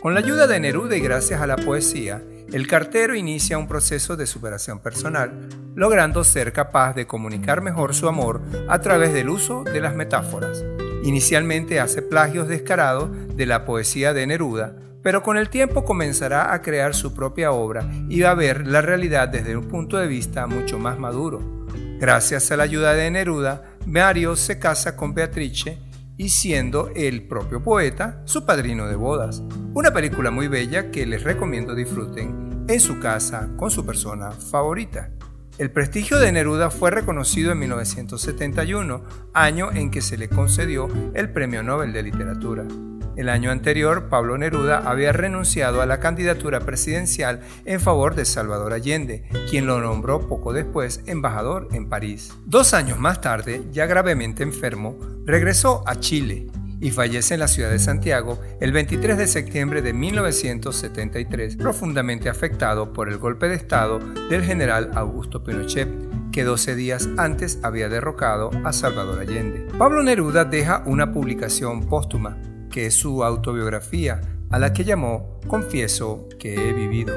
Con 0.00 0.14
la 0.14 0.18
ayuda 0.18 0.48
de 0.48 0.58
Neruda 0.58 0.96
y 0.96 1.00
gracias 1.00 1.42
a 1.42 1.46
la 1.46 1.54
poesía, 1.54 2.20
el 2.52 2.66
cartero 2.66 3.14
inicia 3.14 3.56
un 3.56 3.68
proceso 3.68 4.16
de 4.16 4.26
superación 4.26 4.80
personal, 4.80 5.48
logrando 5.76 6.24
ser 6.24 6.52
capaz 6.52 6.92
de 6.94 7.06
comunicar 7.06 7.60
mejor 7.60 7.94
su 7.94 8.08
amor 8.08 8.40
a 8.68 8.80
través 8.80 9.14
del 9.14 9.28
uso 9.28 9.62
de 9.62 9.80
las 9.80 9.94
metáforas. 9.94 10.64
Inicialmente 11.04 11.78
hace 11.78 12.02
plagios 12.02 12.48
descarados 12.48 13.10
de 13.36 13.46
la 13.46 13.64
poesía 13.64 14.12
de 14.12 14.26
Neruda, 14.26 14.74
pero 15.02 15.22
con 15.22 15.36
el 15.36 15.48
tiempo 15.48 15.84
comenzará 15.84 16.52
a 16.52 16.62
crear 16.62 16.94
su 16.94 17.14
propia 17.14 17.52
obra 17.52 17.88
y 18.08 18.20
va 18.20 18.30
a 18.30 18.34
ver 18.34 18.66
la 18.66 18.82
realidad 18.82 19.28
desde 19.28 19.56
un 19.56 19.68
punto 19.68 19.96
de 19.96 20.06
vista 20.06 20.46
mucho 20.46 20.78
más 20.78 20.98
maduro. 20.98 21.66
Gracias 21.98 22.50
a 22.50 22.56
la 22.56 22.64
ayuda 22.64 22.94
de 22.94 23.10
Neruda, 23.10 23.76
Mario 23.86 24.36
se 24.36 24.58
casa 24.58 24.96
con 24.96 25.14
Beatrice 25.14 25.78
y 26.16 26.28
siendo 26.28 26.90
el 26.94 27.26
propio 27.26 27.62
poeta 27.62 28.22
su 28.24 28.44
padrino 28.44 28.86
de 28.86 28.96
bodas. 28.96 29.42
Una 29.72 29.92
película 29.92 30.30
muy 30.30 30.48
bella 30.48 30.90
que 30.90 31.06
les 31.06 31.22
recomiendo 31.22 31.74
disfruten 31.74 32.64
en 32.68 32.80
su 32.80 32.98
casa 32.98 33.50
con 33.56 33.70
su 33.70 33.86
persona 33.86 34.30
favorita. 34.32 35.10
El 35.58 35.70
prestigio 35.70 36.18
de 36.18 36.32
Neruda 36.32 36.70
fue 36.70 36.90
reconocido 36.90 37.52
en 37.52 37.58
1971, 37.58 39.04
año 39.34 39.70
en 39.72 39.90
que 39.90 40.00
se 40.00 40.16
le 40.16 40.28
concedió 40.28 40.88
el 41.14 41.32
Premio 41.32 41.62
Nobel 41.62 41.92
de 41.92 42.02
Literatura. 42.02 42.64
El 43.16 43.28
año 43.28 43.50
anterior, 43.50 44.08
Pablo 44.08 44.38
Neruda 44.38 44.78
había 44.78 45.12
renunciado 45.12 45.82
a 45.82 45.86
la 45.86 46.00
candidatura 46.00 46.60
presidencial 46.60 47.40
en 47.64 47.80
favor 47.80 48.14
de 48.14 48.24
Salvador 48.24 48.72
Allende, 48.72 49.24
quien 49.50 49.66
lo 49.66 49.80
nombró 49.80 50.28
poco 50.28 50.52
después 50.52 51.02
embajador 51.06 51.68
en 51.72 51.88
París. 51.88 52.32
Dos 52.46 52.72
años 52.72 52.98
más 52.98 53.20
tarde, 53.20 53.62
ya 53.72 53.86
gravemente 53.86 54.42
enfermo, 54.42 54.96
regresó 55.26 55.82
a 55.86 55.98
Chile 55.98 56.46
y 56.80 56.90
fallece 56.90 57.34
en 57.34 57.40
la 57.40 57.48
ciudad 57.48 57.70
de 57.70 57.78
Santiago 57.78 58.40
el 58.60 58.72
23 58.72 59.18
de 59.18 59.26
septiembre 59.26 59.82
de 59.82 59.92
1973, 59.92 61.56
profundamente 61.56 62.28
afectado 62.28 62.92
por 62.92 63.08
el 63.08 63.18
golpe 63.18 63.48
de 63.48 63.56
Estado 63.56 63.98
del 64.30 64.44
general 64.44 64.90
Augusto 64.94 65.44
Pinochet, 65.44 65.88
que 66.32 66.44
12 66.44 66.74
días 66.76 67.08
antes 67.18 67.58
había 67.62 67.88
derrocado 67.88 68.50
a 68.64 68.72
Salvador 68.72 69.20
Allende. 69.20 69.66
Pablo 69.76 70.02
Neruda 70.02 70.44
deja 70.44 70.82
una 70.86 71.12
publicación 71.12 71.86
póstuma, 71.86 72.38
que 72.70 72.86
es 72.86 72.94
su 72.94 73.24
autobiografía, 73.24 74.20
a 74.50 74.58
la 74.58 74.72
que 74.72 74.84
llamó 74.84 75.40
Confieso 75.46 76.28
que 76.38 76.54
he 76.54 76.72
vivido. 76.72 77.14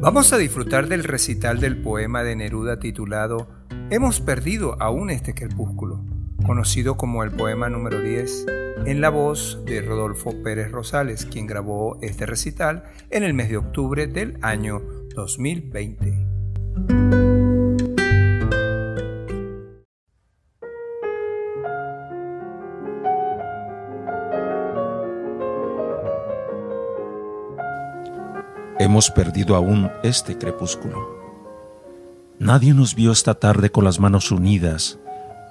Vamos 0.00 0.32
a 0.32 0.38
disfrutar 0.38 0.88
del 0.88 1.04
recital 1.04 1.60
del 1.60 1.80
poema 1.80 2.22
de 2.22 2.36
Neruda 2.36 2.78
titulado 2.78 3.48
Hemos 3.90 4.20
perdido 4.20 4.76
aún 4.80 5.10
este 5.10 5.34
crepúsculo 5.34 6.04
conocido 6.48 6.96
como 6.96 7.22
el 7.24 7.30
poema 7.30 7.68
número 7.68 8.00
10, 8.00 8.46
en 8.86 9.00
la 9.00 9.10
voz 9.10 9.62
de 9.66 9.82
Rodolfo 9.82 10.32
Pérez 10.42 10.70
Rosales, 10.70 11.26
quien 11.26 11.46
grabó 11.46 11.98
este 12.00 12.26
recital 12.26 12.84
en 13.10 13.22
el 13.22 13.34
mes 13.34 13.50
de 13.50 13.58
octubre 13.58 14.06
del 14.06 14.38
año 14.40 14.80
2020. 15.14 17.27
Hemos 28.80 29.10
perdido 29.10 29.56
aún 29.56 29.90
este 30.04 30.38
crepúsculo. 30.38 31.18
Nadie 32.38 32.72
nos 32.74 32.94
vio 32.94 33.10
esta 33.10 33.34
tarde 33.34 33.70
con 33.70 33.84
las 33.84 33.98
manos 33.98 34.30
unidas 34.30 35.00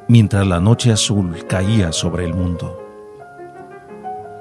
mientras 0.07 0.47
la 0.47 0.61
noche 0.61 0.93
azul 0.93 1.45
caía 1.47 1.91
sobre 1.91 2.23
el 2.23 2.33
mundo. 2.33 2.81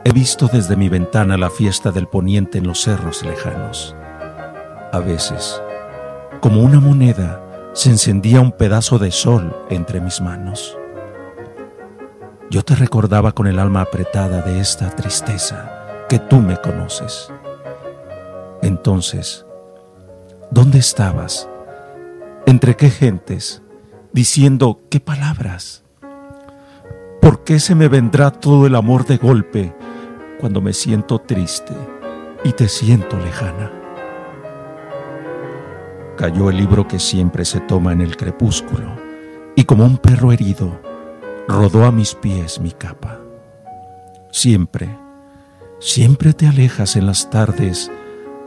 He 0.04 0.12
visto 0.12 0.48
desde 0.52 0.76
mi 0.76 0.88
ventana 0.88 1.36
la 1.36 1.50
fiesta 1.50 1.90
del 1.90 2.06
poniente 2.06 2.58
en 2.58 2.68
los 2.68 2.82
cerros 2.82 3.24
lejanos. 3.24 3.96
A 4.92 5.00
veces, 5.00 5.60
como 6.40 6.62
una 6.62 6.78
moneda, 6.78 7.42
se 7.72 7.90
encendía 7.90 8.40
un 8.40 8.52
pedazo 8.52 9.00
de 9.00 9.10
sol 9.10 9.52
entre 9.68 10.00
mis 10.00 10.20
manos. 10.20 10.78
Yo 12.50 12.62
te 12.62 12.76
recordaba 12.76 13.32
con 13.32 13.48
el 13.48 13.58
alma 13.58 13.80
apretada 13.80 14.42
de 14.42 14.60
esta 14.60 14.90
tristeza 14.90 16.04
que 16.08 16.20
tú 16.20 16.36
me 16.36 16.56
conoces. 16.58 17.32
Entonces, 18.66 19.46
¿dónde 20.50 20.78
estabas? 20.78 21.48
¿Entre 22.46 22.74
qué 22.74 22.90
gentes? 22.90 23.62
diciendo, 24.12 24.80
¿qué 24.90 24.98
palabras? 24.98 25.84
¿Por 27.20 27.44
qué 27.44 27.60
se 27.60 27.74
me 27.74 27.86
vendrá 27.86 28.30
todo 28.30 28.66
el 28.66 28.74
amor 28.74 29.04
de 29.04 29.18
golpe 29.18 29.72
cuando 30.40 30.62
me 30.62 30.72
siento 30.72 31.18
triste 31.18 31.74
y 32.42 32.52
te 32.52 32.66
siento 32.66 33.18
lejana? 33.18 33.70
Cayó 36.16 36.48
el 36.48 36.56
libro 36.56 36.88
que 36.88 36.98
siempre 36.98 37.44
se 37.44 37.60
toma 37.60 37.92
en 37.92 38.00
el 38.00 38.16
crepúsculo 38.16 38.96
y 39.54 39.64
como 39.64 39.84
un 39.84 39.98
perro 39.98 40.32
herido 40.32 40.80
rodó 41.46 41.84
a 41.84 41.92
mis 41.92 42.14
pies 42.14 42.58
mi 42.58 42.72
capa. 42.72 43.20
Siempre, 44.32 44.88
siempre 45.78 46.32
te 46.32 46.48
alejas 46.48 46.96
en 46.96 47.06
las 47.06 47.28
tardes 47.28 47.92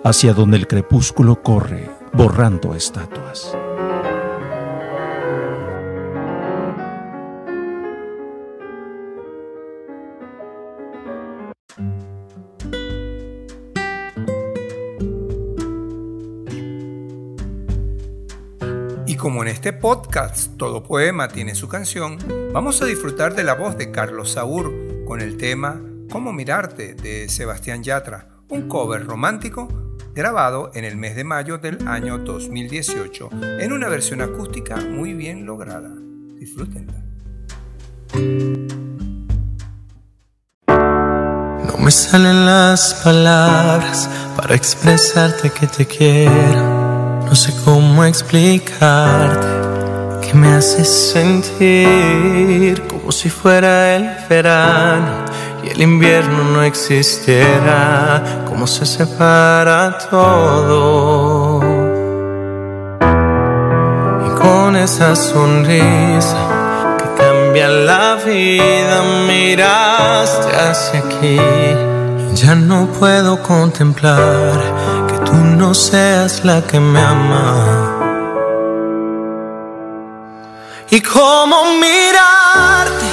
hacia 0.04 0.34
donde 0.34 0.58
el 0.58 0.68
crepúsculo 0.68 1.42
corre 1.42 1.90
borrando 2.14 2.76
estatuas. 2.76 3.56
como 19.20 19.44
en 19.44 19.50
este 19.50 19.74
podcast 19.74 20.56
todo 20.56 20.82
poema 20.82 21.28
tiene 21.28 21.54
su 21.54 21.68
canción, 21.68 22.18
vamos 22.54 22.82
a 22.82 22.86
disfrutar 22.86 23.36
de 23.36 23.44
la 23.44 23.54
voz 23.54 23.78
de 23.78 23.92
Carlos 23.92 24.32
Saúr 24.32 25.04
con 25.06 25.20
el 25.20 25.36
tema 25.36 25.82
Cómo 26.10 26.32
mirarte 26.32 26.96
de 26.96 27.28
Sebastián 27.28 27.84
Yatra, 27.84 28.30
un 28.48 28.70
cover 28.70 29.06
romántico 29.06 29.68
grabado 30.20 30.70
en 30.74 30.84
el 30.84 30.98
mes 30.98 31.16
de 31.16 31.24
mayo 31.24 31.60
del 31.60 31.88
año 31.88 32.18
2018 32.18 33.30
en 33.62 33.72
una 33.72 33.88
versión 33.88 34.22
acústica 34.22 34.76
muy 34.76 35.14
bien 35.14 35.46
lograda. 35.46 35.92
Disfrútenla. 36.38 37.02
No 41.68 41.78
me 41.78 41.92
salen 41.92 42.46
las 42.46 42.96
palabras 42.96 44.10
para 44.36 44.56
expresarte 44.56 45.52
que 45.52 45.68
te 45.68 45.86
quiero 45.86 46.90
no 47.30 47.36
sé 47.36 47.54
cómo 47.64 48.04
explicarte 48.04 49.48
que 50.28 50.34
me 50.34 50.48
haces 50.48 50.90
sentir 51.14 52.82
como 52.88 53.12
si 53.14 53.30
fuera 53.30 53.96
el 53.96 54.10
verano 54.28 55.26
y 55.64 55.70
el 55.70 55.82
invierno 55.82 56.44
no 56.44 56.64
existiera, 56.64 58.44
como 58.48 58.68
se 58.68 58.86
separa 58.86 59.98
todo. 60.10 61.62
Y 64.28 64.40
con 64.40 64.76
esa 64.76 65.16
sonrisa 65.16 66.96
que 66.98 67.24
cambia 67.24 67.68
la 67.68 68.16
vida, 68.26 69.04
miraste 69.28 70.56
hacia 70.56 71.00
aquí. 71.00 71.40
Ya 72.36 72.56
no 72.56 72.88
puedo 73.00 73.42
contemplar 73.44 74.90
tú 75.30 75.36
no 75.36 75.74
seas 75.74 76.44
la 76.44 76.62
que 76.62 76.80
me 76.80 77.00
ama. 77.00 77.96
Y 80.90 81.02
cómo 81.02 81.58
mirarte, 81.84 83.09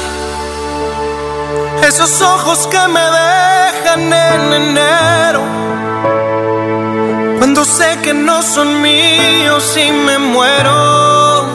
esos 1.83 2.20
ojos 2.22 2.66
que 2.68 2.89
me 2.89 3.01
dejan 3.01 4.12
en 4.12 4.53
enero, 4.53 5.43
cuando 7.39 7.64
sé 7.64 7.99
que 8.03 8.14
no 8.14 8.43
son 8.43 8.81
míos 8.83 9.77
y 9.77 9.93
me 9.93 10.18
muero, 10.18 11.47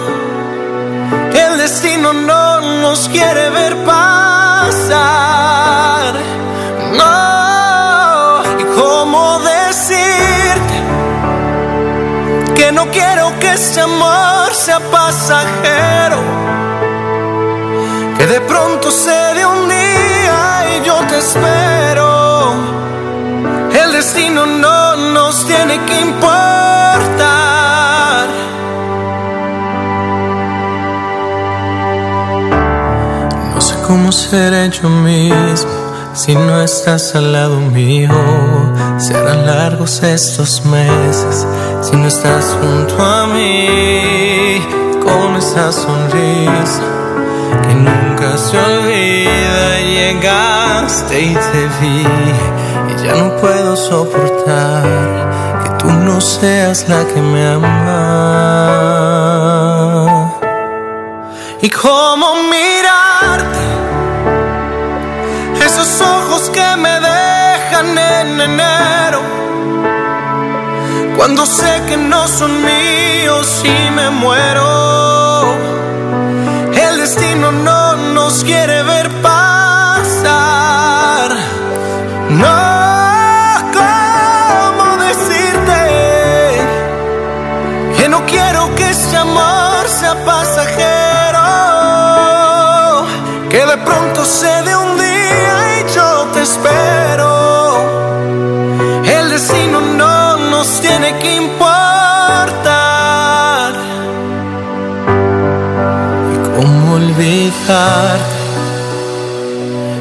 que 1.31 1.41
el 1.43 1.57
destino 1.57 2.13
no 2.13 2.61
nos 2.81 3.07
quiere 3.09 3.49
ver 3.49 3.75
pasar. 3.85 5.21
No. 6.97 7.31
no 12.71 12.89
quiero 12.89 13.37
que 13.39 13.51
este 13.51 13.81
amor 13.81 14.53
sea 14.53 14.79
pasajero. 14.79 16.17
Que 18.17 18.27
de 18.27 18.41
pronto 18.41 18.91
se 18.91 19.11
dé 19.35 19.45
un 19.45 19.60
y 19.60 19.60
espero. 21.21 22.53
El 23.71 23.91
destino 23.93 24.45
no 24.45 24.95
nos 25.13 25.45
tiene 25.45 25.79
que 25.85 26.01
importar. 26.01 26.27
No 33.53 33.61
sé 33.61 33.75
cómo 33.87 34.11
seré 34.11 34.69
yo 34.69 34.89
mismo 34.89 35.69
si 36.13 36.35
no 36.35 36.61
estás 36.61 37.15
al 37.15 37.31
lado 37.31 37.57
mío. 37.59 38.09
Serán 38.97 39.45
largos 39.45 40.01
estos 40.03 40.63
meses 40.65 41.45
si 41.81 41.95
no 41.97 42.07
estás 42.07 42.45
junto 42.59 42.95
a 43.03 43.27
mí 43.27 44.59
con 45.03 45.35
esa 45.35 45.71
sonrisa 45.71 47.01
que 47.63 47.73
nunca 47.73 48.37
se 48.37 48.57
olvida. 48.57 49.79
Llegaste 49.79 51.21
y 51.21 51.33
te 51.33 51.67
vi 51.79 52.05
y 52.89 52.93
ya 53.03 53.13
no 53.15 53.35
puedo 53.37 53.75
soportar 53.75 54.83
que 55.63 55.69
tú 55.79 55.91
no 55.91 56.21
seas 56.21 56.87
la 56.89 57.05
que 57.05 57.21
me 57.21 57.47
ama. 57.47 58.91
y 61.61 61.69
cómo 61.69 62.35
mirarte. 62.49 63.59
Esos 65.63 66.01
ojos 66.01 66.49
que 66.49 66.75
me 66.77 66.99
dejan 66.99 67.97
en 67.97 68.41
enero, 68.41 69.21
cuando 71.15 71.45
sé 71.45 71.83
que 71.87 71.97
no 71.97 72.27
son 72.27 72.51
míos 72.63 73.61
y 73.63 73.91
me 73.91 74.09
muero. 74.09 75.40
Amor 89.21 89.87
sea 89.87 90.15
pasajero? 90.25 91.45
Que 93.49 93.65
de 93.65 93.77
pronto 93.87 94.25
se 94.25 94.51
dé 94.65 94.75
un 94.75 94.97
día 94.97 95.55
y 95.77 95.79
yo 95.95 96.09
te 96.33 96.41
espero. 96.41 97.29
El 99.17 99.29
destino 99.29 99.81
no 99.81 100.37
nos 100.51 100.67
tiene 100.81 101.17
que 101.19 101.35
importar. 101.35 101.61
¿Y 106.33 106.37
cómo 106.55 106.95
olvidarte? 106.95 108.41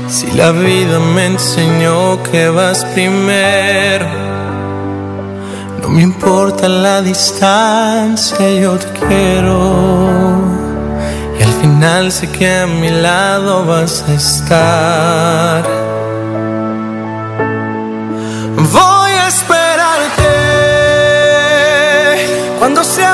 Si 0.08 0.26
la 0.32 0.50
vida 0.52 0.98
me 0.98 1.26
enseñó 1.26 2.22
que 2.24 2.48
vas 2.48 2.84
primero, 2.94 4.06
me 5.90 6.02
importa 6.02 6.68
la 6.68 7.02
distancia, 7.02 8.48
yo 8.60 8.78
te 8.78 8.86
quiero. 9.00 10.38
Y 11.38 11.42
al 11.42 11.52
final 11.60 12.12
sé 12.12 12.30
que 12.30 12.48
a 12.60 12.66
mi 12.66 12.90
lado 12.90 13.66
vas 13.66 14.04
a 14.08 14.14
estar. 14.14 15.64
Voy 18.56 19.10
a 19.10 19.26
esperarte. 19.26 20.28
Cuando 22.58 22.84
se 22.84 23.04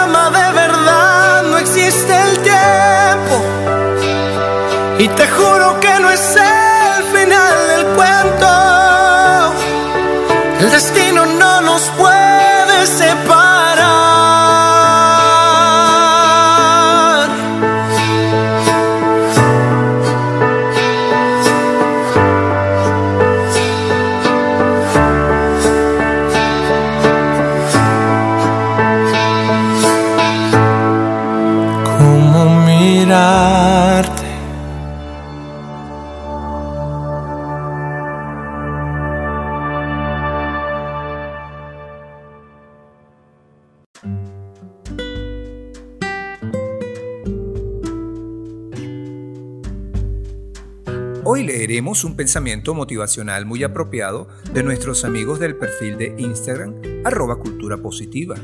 leeremos 51.97 52.05
un 52.05 52.17
pensamiento 52.17 52.75
motivacional 52.75 53.47
muy 53.47 53.65
apropiado 53.65 54.29
de 54.53 54.63
nuestros 54.63 55.05
amigos 55.05 55.39
del 55.41 55.57
perfil 55.57 55.97
de 55.97 56.15
Instagram, 56.19 56.75
arroba 57.05 57.39
cultura 57.39 57.79
positiva, 57.79 58.37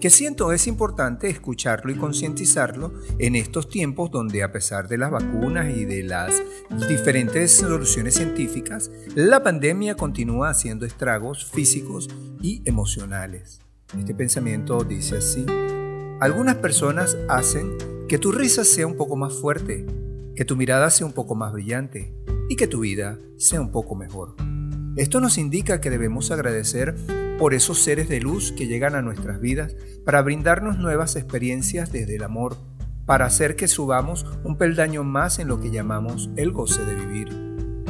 que 0.00 0.10
siento 0.10 0.52
es 0.52 0.68
importante 0.68 1.28
escucharlo 1.28 1.90
y 1.90 1.96
concientizarlo 1.96 2.92
en 3.18 3.34
estos 3.34 3.68
tiempos 3.68 4.12
donde 4.12 4.44
a 4.44 4.52
pesar 4.52 4.86
de 4.86 4.98
las 4.98 5.10
vacunas 5.10 5.76
y 5.76 5.86
de 5.86 6.04
las 6.04 6.40
diferentes 6.88 7.50
soluciones 7.50 8.14
científicas, 8.14 8.92
la 9.16 9.42
pandemia 9.42 9.96
continúa 9.96 10.50
haciendo 10.50 10.86
estragos 10.86 11.46
físicos 11.46 12.08
y 12.40 12.62
emocionales. 12.64 13.60
Este 13.98 14.14
pensamiento 14.14 14.84
dice 14.84 15.16
así, 15.16 15.44
algunas 16.20 16.56
personas 16.56 17.16
hacen 17.28 17.76
que 18.08 18.18
tu 18.18 18.30
risa 18.30 18.64
sea 18.64 18.86
un 18.86 18.96
poco 18.96 19.16
más 19.16 19.34
fuerte, 19.34 19.84
que 20.40 20.46
tu 20.46 20.56
mirada 20.56 20.88
sea 20.88 21.06
un 21.06 21.12
poco 21.12 21.34
más 21.34 21.52
brillante 21.52 22.14
y 22.48 22.56
que 22.56 22.66
tu 22.66 22.80
vida 22.80 23.18
sea 23.36 23.60
un 23.60 23.70
poco 23.70 23.94
mejor. 23.94 24.36
Esto 24.96 25.20
nos 25.20 25.36
indica 25.36 25.82
que 25.82 25.90
debemos 25.90 26.30
agradecer 26.30 26.94
por 27.38 27.52
esos 27.52 27.78
seres 27.82 28.08
de 28.08 28.22
luz 28.22 28.50
que 28.52 28.66
llegan 28.66 28.94
a 28.94 29.02
nuestras 29.02 29.38
vidas 29.38 29.76
para 30.02 30.22
brindarnos 30.22 30.78
nuevas 30.78 31.14
experiencias 31.16 31.92
desde 31.92 32.16
el 32.16 32.22
amor, 32.22 32.56
para 33.04 33.26
hacer 33.26 33.54
que 33.54 33.68
subamos 33.68 34.24
un 34.42 34.56
peldaño 34.56 35.04
más 35.04 35.38
en 35.40 35.48
lo 35.48 35.60
que 35.60 35.70
llamamos 35.70 36.30
el 36.36 36.52
goce 36.52 36.86
de 36.86 36.94
vivir. 36.94 37.28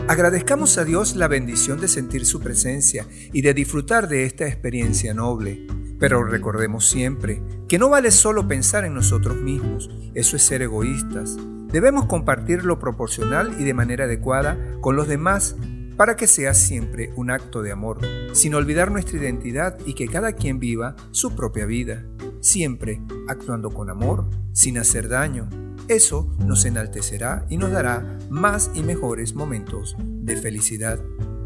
Agradezcamos 0.09 0.77
a 0.77 0.85
Dios 0.85 1.15
la 1.15 1.29
bendición 1.29 1.81
de 1.81 1.87
sentir 1.87 2.27
su 2.27 2.41
presencia 2.41 3.07
y 3.33 3.43
de 3.43 3.55
disfrutar 3.55 4.09
de 4.09 4.25
esta 4.25 4.49
experiencia 4.49 5.15
noble, 5.15 5.69
pero 6.01 6.25
recordemos 6.25 6.89
siempre 6.89 7.45
que 7.69 7.79
no 7.79 7.91
vale 7.91 8.11
solo 8.11 8.49
pensar 8.49 8.85
en 8.85 8.95
nosotros 8.95 9.37
mismos, 9.37 9.89
eso 10.15 10.35
es 10.35 10.43
ser 10.43 10.63
egoístas. 10.63 11.39
Debemos 11.73 12.07
compartir 12.07 12.65
lo 12.65 12.79
proporcional 12.79 13.55
y 13.59 13.65
de 13.65 13.75
manera 13.75 14.05
adecuada 14.05 14.59
con 14.81 14.97
los 14.97 15.07
demás 15.07 15.57
para 15.97 16.17
que 16.17 16.27
sea 16.27 16.55
siempre 16.55 17.13
un 17.15 17.31
acto 17.31 17.63
de 17.63 17.73
amor, 17.73 17.99
sin 18.33 18.55
olvidar 18.55 18.91
nuestra 18.91 19.19
identidad 19.19 19.79
y 19.85 19.93
que 19.93 20.09
cada 20.09 20.33
quien 20.33 20.59
viva 20.59 20.97
su 21.11 21.37
propia 21.37 21.67
vida, 21.67 22.07
siempre 22.41 23.03
actuando 23.29 23.71
con 23.71 23.91
amor, 23.91 24.27
sin 24.53 24.79
hacer 24.79 25.09
daño. 25.09 25.49
Eso 25.89 26.35
nos 26.39 26.65
enaltecerá 26.65 27.45
y 27.51 27.59
nos 27.59 27.71
dará 27.71 28.19
más 28.31 28.71
y 28.75 28.83
mejores 28.83 29.35
momentos 29.35 29.95
de 29.99 30.37
felicidad. 30.37 30.99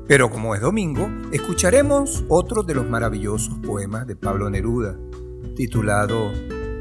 Pero 0.07 0.31
como 0.31 0.55
es 0.55 0.61
domingo, 0.61 1.11
escucharemos 1.33 2.25
otro 2.29 2.63
de 2.63 2.75
los 2.75 2.89
maravillosos 2.89 3.59
poemas 3.59 4.07
de 4.07 4.17
Pablo 4.17 4.49
Neruda, 4.51 4.97
titulado 5.57 6.31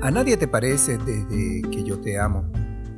A 0.02 0.12
nadie 0.12 0.38
te 0.38 0.48
parece 0.48 0.98
desde 0.98 1.62
que 1.70 1.84
yo 1.84 2.00
te 2.00 2.20
amo, 2.20 2.52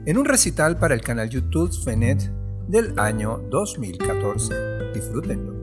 en 0.05 0.17
un 0.19 0.25
recital 0.25 0.77
para 0.77 0.93
el 0.93 1.01
canal 1.01 1.29
YouTube 1.29 1.71
Fenet 1.83 2.31
del 2.67 2.97
año 2.99 3.39
2014. 3.49 4.53
Disfrútenlo. 4.93 5.55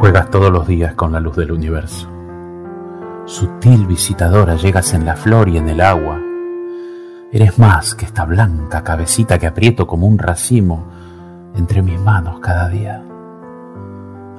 Juegas 0.00 0.30
todos 0.30 0.52
los 0.52 0.66
días 0.66 0.94
con 0.94 1.12
la 1.12 1.20
luz 1.20 1.36
del 1.36 1.52
universo. 1.52 2.08
Sutil 3.24 3.86
visitadora 3.86 4.56
llegas 4.56 4.94
en 4.94 5.04
la 5.04 5.16
flor 5.16 5.48
y 5.48 5.58
en 5.58 5.68
el 5.68 5.80
agua. 5.80 6.25
Eres 7.36 7.58
más 7.58 7.94
que 7.94 8.06
esta 8.06 8.24
blanca 8.24 8.82
cabecita 8.82 9.38
que 9.38 9.46
aprieto 9.46 9.86
como 9.86 10.06
un 10.06 10.18
racimo 10.18 10.86
entre 11.54 11.82
mis 11.82 12.00
manos 12.00 12.40
cada 12.40 12.66
día. 12.66 13.02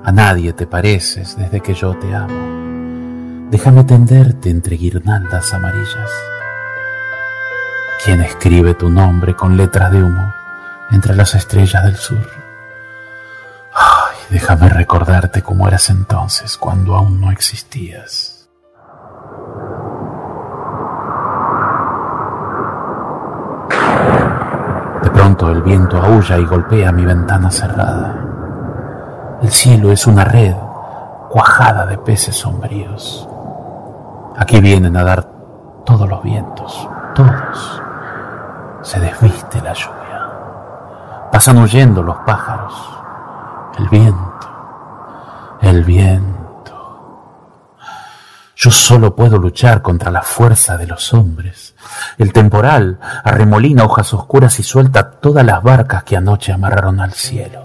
A 0.03 0.11
nadie 0.11 0.51
te 0.53 0.65
pareces 0.65 1.37
desde 1.37 1.61
que 1.61 1.75
yo 1.75 1.95
te 1.95 2.15
amo. 2.15 3.51
Déjame 3.51 3.83
tenderte 3.83 4.49
entre 4.49 4.77
guirnaldas 4.77 5.53
amarillas. 5.53 6.09
¿Quién 8.03 8.21
escribe 8.21 8.73
tu 8.73 8.89
nombre 8.89 9.35
con 9.35 9.55
letras 9.55 9.91
de 9.91 10.01
humo 10.01 10.33
entre 10.89 11.15
las 11.15 11.35
estrellas 11.35 11.83
del 11.83 11.97
sur? 11.97 12.27
Ay, 13.75 14.15
déjame 14.31 14.69
recordarte 14.69 15.43
cómo 15.43 15.67
eras 15.67 15.91
entonces 15.91 16.57
cuando 16.57 16.95
aún 16.95 17.21
no 17.21 17.29
existías. 17.29 18.37
De 25.03 25.09
el 25.27 25.61
viento 25.61 25.97
aúlla 25.97 26.37
y 26.37 26.45
golpea 26.45 26.91
mi 26.93 27.03
ventana 27.03 27.51
cerrada. 27.51 28.15
El 29.41 29.51
cielo 29.51 29.91
es 29.91 30.07
una 30.07 30.23
red 30.23 30.55
cuajada 31.29 31.85
de 31.85 31.97
peces 31.97 32.35
sombríos. 32.37 33.27
Aquí 34.37 34.61
vienen 34.61 34.95
a 34.95 35.03
dar 35.03 35.23
todos 35.85 36.07
los 36.07 36.23
vientos, 36.23 36.89
todos. 37.13 37.81
Se 38.81 39.01
desviste 39.01 39.61
la 39.61 39.73
lluvia. 39.73 40.29
Pasan 41.29 41.57
huyendo 41.57 42.01
los 42.01 42.17
pájaros. 42.19 42.73
El 43.77 43.89
viento, 43.89 44.47
el 45.61 45.83
viento. 45.83 46.36
Yo 48.59 48.71
solo 48.71 49.15
puedo 49.15 49.37
luchar 49.37 49.83
contra 49.83 50.09
la 50.09 50.23
fuerza 50.23 50.77
de 50.77 50.87
los 50.87 51.13
hombres. 51.13 51.75
El 52.17 52.33
temporal 52.33 52.97
arremolina 53.23 53.85
hojas 53.85 54.15
oscuras 54.15 54.59
y 54.59 54.63
suelta 54.63 55.11
todas 55.11 55.45
las 55.45 55.61
barcas 55.61 56.03
que 56.03 56.17
anoche 56.17 56.51
amarraron 56.51 56.99
al 56.99 57.13
cielo. 57.13 57.61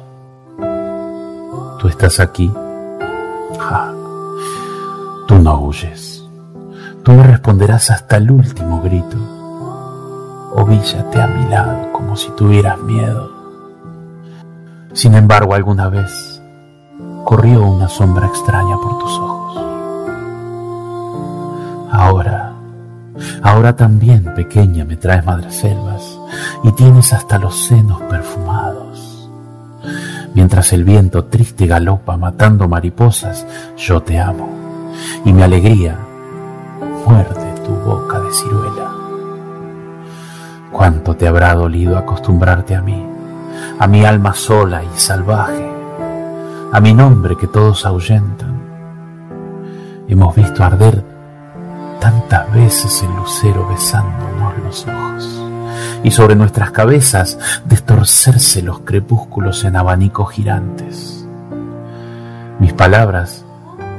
Tú 1.79 1.89
estás 1.89 2.21
aquí. 2.21 2.53
Tú 5.27 5.39
no 5.39 5.61
huyes. 5.61 6.25
Tú 7.03 7.13
me 7.13 7.23
responderás 7.23 7.91
hasta 7.91 8.19
el 8.19 8.31
último 8.31 8.83
grito. 8.83 9.17
Ovíllate 10.57 11.23
a 11.23 11.27
mi 11.27 11.49
lado 11.49 11.91
como 11.93 12.17
si 12.17 12.29
tuvieras 12.33 12.79
miedo. 12.83 13.33
Sin 14.93 15.15
embargo, 15.15 15.55
alguna 15.55 15.89
vez 15.89 16.43
corrió 17.25 17.63
una 17.63 17.89
sombra 17.89 18.27
extraña 18.27 18.77
por 18.77 18.99
tus 18.99 19.19
ojos. 19.19 19.72
Ahora, 21.93 22.55
ahora 23.43 23.77
también, 23.77 24.33
pequeña, 24.35 24.83
me 24.87 24.97
traes 24.97 25.27
madreselvas 25.27 26.19
y 26.65 26.73
tienes 26.73 27.13
hasta 27.13 27.37
los 27.39 27.67
senos 27.67 28.01
perfumados. 28.09 29.29
Mientras 30.33 30.73
el 30.73 30.85
viento 30.85 31.27
triste 31.27 31.67
galopa 31.67 32.17
matando 32.17 32.67
mariposas, 32.67 33.47
yo 33.77 34.01
te 34.01 34.19
amo 34.19 34.49
y 35.27 35.35
mi 35.35 35.43
alegría 35.43 35.99
muerde 37.07 37.61
tu 37.63 37.73
boca 37.73 38.21
de 38.21 38.33
ciruela. 38.33 38.91
Cuánto 40.73 41.15
te 41.15 41.29
habrá 41.29 41.55
dolido 41.55 41.99
acostumbrarte 41.99 42.75
a 42.75 42.81
mí, 42.81 43.07
a 43.79 43.87
mi 43.87 44.03
alma 44.07 44.33
sola 44.33 44.83
y 44.83 44.99
salvaje, 44.99 45.71
a 46.73 46.81
mi 46.81 46.95
nombre 46.95 47.37
que 47.37 47.49
todos 47.49 47.85
ahuyentan. 47.85 48.63
Hemos 50.09 50.35
visto 50.35 50.65
arder 50.65 51.12
tantas 52.03 52.53
veces 52.53 53.01
el 53.05 53.15
lucero 53.15 53.69
besándonos 53.69 54.59
los 54.59 54.87
ojos 54.89 55.41
y 56.03 56.11
sobre 56.11 56.35
nuestras 56.35 56.73
cabezas 56.73 57.39
destorcerse 57.65 58.61
los 58.61 58.81
crepúsculos 58.81 59.63
en 59.63 59.77
abanicos 59.77 60.33
girantes. 60.33 61.25
Mis 62.59 62.73
palabras 62.73 63.45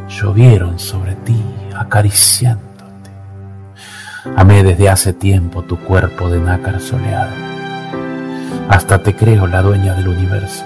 llovieron 0.10 0.80
sobre 0.80 1.16
ti 1.16 1.42
acariciándote. 1.78 3.10
Amé 4.36 4.64
desde 4.64 4.90
hace 4.90 5.14
tiempo 5.14 5.62
tu 5.62 5.78
cuerpo 5.80 6.30
de 6.30 6.42
nácar 6.42 6.82
soleado. 6.82 7.32
Hasta 8.68 9.02
te 9.02 9.16
creo 9.16 9.48
la 9.48 9.62
dueña 9.62 9.94
del 9.94 10.10
universo. 10.10 10.66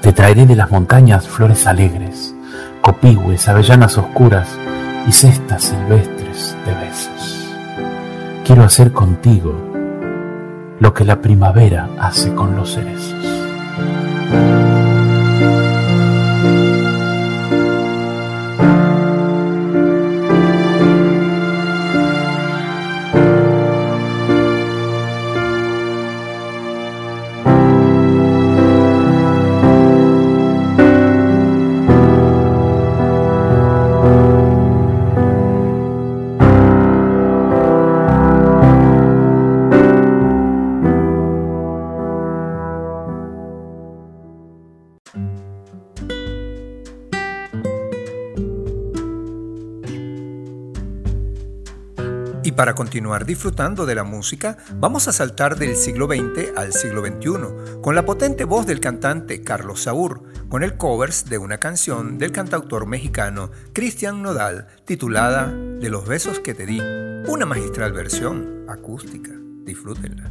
Te 0.00 0.12
traeré 0.12 0.46
de 0.46 0.54
las 0.54 0.70
montañas 0.70 1.26
flores 1.26 1.66
alegres, 1.66 2.36
copigües, 2.82 3.48
avellanas 3.48 3.98
oscuras 3.98 4.48
y 5.08 5.10
cestas 5.10 5.64
silvestres 5.64 6.21
de 6.64 6.74
besos. 6.74 7.54
Quiero 8.44 8.64
hacer 8.64 8.92
contigo 8.92 9.54
lo 10.80 10.92
que 10.94 11.04
la 11.04 11.20
primavera 11.20 11.88
hace 11.98 12.34
con 12.34 12.56
los 12.56 12.74
cerezos. 12.74 13.26
Para 52.62 52.76
continuar 52.76 53.26
disfrutando 53.26 53.86
de 53.86 53.96
la 53.96 54.04
música, 54.04 54.56
vamos 54.76 55.08
a 55.08 55.12
saltar 55.12 55.58
del 55.58 55.74
siglo 55.74 56.06
XX 56.06 56.56
al 56.56 56.72
siglo 56.72 57.04
XXI, 57.04 57.80
con 57.82 57.96
la 57.96 58.04
potente 58.04 58.44
voz 58.44 58.66
del 58.66 58.78
cantante 58.78 59.42
Carlos 59.42 59.82
Saúr, 59.82 60.22
con 60.48 60.62
el 60.62 60.76
covers 60.76 61.28
de 61.28 61.38
una 61.38 61.58
canción 61.58 62.18
del 62.18 62.30
cantautor 62.30 62.86
mexicano 62.86 63.50
Cristian 63.72 64.22
Nodal 64.22 64.68
titulada 64.84 65.46
De 65.48 65.90
los 65.90 66.06
besos 66.06 66.38
que 66.38 66.54
te 66.54 66.64
di, 66.64 66.78
una 67.26 67.46
magistral 67.46 67.92
versión 67.92 68.64
acústica. 68.68 69.32
Disfrútenla. 69.64 70.30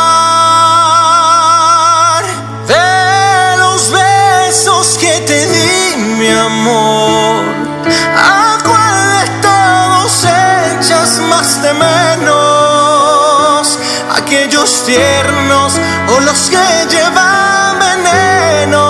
O 16.07 16.19
los 16.19 16.49
que 16.49 16.57
llevan 16.89 17.79
veneno? 17.79 18.83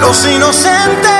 ¿Los 0.00 0.26
inocentes 0.26 1.17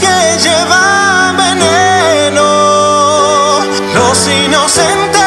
que 0.00 0.38
llevan 0.38 1.36
veneno, 1.36 2.40
los 3.94 4.28
inocentes 4.28 5.17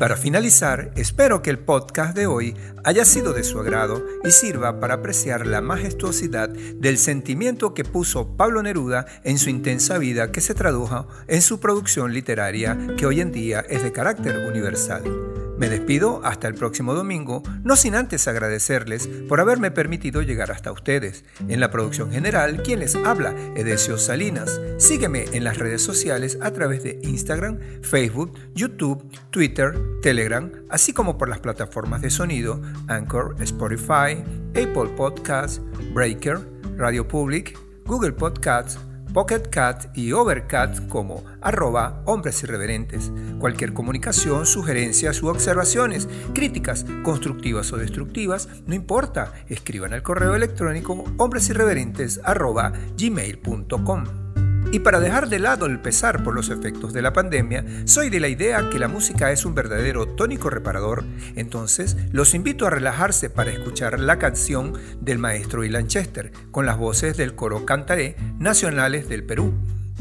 para 0.00 0.16
finalizar, 0.16 0.92
espero 0.96 1.42
que 1.42 1.50
el 1.50 1.58
podcast 1.58 2.16
de 2.16 2.26
hoy 2.26 2.56
haya 2.84 3.04
sido 3.04 3.34
de 3.34 3.44
su 3.44 3.60
agrado 3.60 4.02
y 4.24 4.30
sirva 4.30 4.80
para 4.80 4.94
apreciar 4.94 5.46
la 5.46 5.60
majestuosidad 5.60 6.48
del 6.48 6.96
sentimiento 6.96 7.74
que 7.74 7.84
puso 7.84 8.34
Pablo 8.34 8.62
Neruda 8.62 9.04
en 9.24 9.38
su 9.38 9.50
intensa 9.50 9.98
vida 9.98 10.32
que 10.32 10.40
se 10.40 10.54
tradujo 10.54 11.06
en 11.28 11.42
su 11.42 11.60
producción 11.60 12.14
literaria 12.14 12.78
que 12.96 13.04
hoy 13.04 13.20
en 13.20 13.30
día 13.30 13.60
es 13.68 13.82
de 13.82 13.92
carácter 13.92 14.38
universal. 14.48 15.49
Me 15.60 15.68
despido 15.68 16.22
hasta 16.24 16.48
el 16.48 16.54
próximo 16.54 16.94
domingo, 16.94 17.42
no 17.64 17.76
sin 17.76 17.94
antes 17.94 18.26
agradecerles 18.26 19.06
por 19.28 19.40
haberme 19.40 19.70
permitido 19.70 20.22
llegar 20.22 20.50
hasta 20.50 20.72
ustedes. 20.72 21.22
En 21.48 21.60
la 21.60 21.70
producción 21.70 22.10
general, 22.10 22.62
quien 22.62 22.80
les 22.80 22.94
habla, 22.94 23.34
Edesio 23.54 23.98
Salinas. 23.98 24.58
Sígueme 24.78 25.26
en 25.34 25.44
las 25.44 25.58
redes 25.58 25.82
sociales 25.82 26.38
a 26.40 26.50
través 26.52 26.82
de 26.82 26.98
Instagram, 27.02 27.58
Facebook, 27.82 28.38
YouTube, 28.54 29.04
Twitter, 29.28 29.74
Telegram, 30.00 30.50
así 30.70 30.94
como 30.94 31.18
por 31.18 31.28
las 31.28 31.40
plataformas 31.40 32.00
de 32.00 32.08
sonido 32.08 32.62
Anchor, 32.88 33.36
Spotify, 33.40 34.24
Apple 34.52 34.94
Podcasts, 34.96 35.60
Breaker, 35.92 36.38
Radio 36.78 37.06
Public, 37.06 37.58
Google 37.84 38.12
Podcasts, 38.12 38.78
Pocket 39.12 39.42
Cat 39.50 39.96
y 39.96 40.12
Overcat 40.12 40.88
como 40.88 41.24
arroba 41.40 42.02
hombres 42.06 42.42
irreverentes. 42.42 43.10
Cualquier 43.38 43.72
comunicación, 43.72 44.46
sugerencias 44.46 45.22
u 45.22 45.28
observaciones, 45.28 46.08
críticas, 46.34 46.84
constructivas 47.02 47.72
o 47.72 47.76
destructivas, 47.76 48.48
no 48.66 48.74
importa, 48.74 49.32
escriban 49.48 49.94
al 49.94 50.02
correo 50.02 50.34
electrónico 50.34 51.04
hombresirreverentes 51.18 52.20
arroba 52.24 52.72
gmail.com. 52.96 54.29
Y 54.72 54.78
para 54.80 55.00
dejar 55.00 55.28
de 55.28 55.40
lado 55.40 55.66
el 55.66 55.80
pesar 55.80 56.22
por 56.22 56.34
los 56.34 56.48
efectos 56.48 56.92
de 56.92 57.02
la 57.02 57.12
pandemia, 57.12 57.64
soy 57.86 58.08
de 58.08 58.20
la 58.20 58.28
idea 58.28 58.70
que 58.70 58.78
la 58.78 58.86
música 58.86 59.32
es 59.32 59.44
un 59.44 59.54
verdadero 59.54 60.06
tónico 60.06 60.48
reparador. 60.48 61.04
Entonces, 61.34 61.96
los 62.12 62.34
invito 62.34 62.66
a 62.66 62.70
relajarse 62.70 63.30
para 63.30 63.50
escuchar 63.50 63.98
la 63.98 64.20
canción 64.20 64.74
del 65.00 65.18
maestro 65.18 65.64
Ilan 65.64 65.88
Chester, 65.88 66.30
con 66.52 66.66
las 66.66 66.78
voces 66.78 67.16
del 67.16 67.34
coro 67.34 67.66
Cantaré 67.66 68.14
Nacionales 68.38 69.08
del 69.08 69.24
Perú 69.24 69.54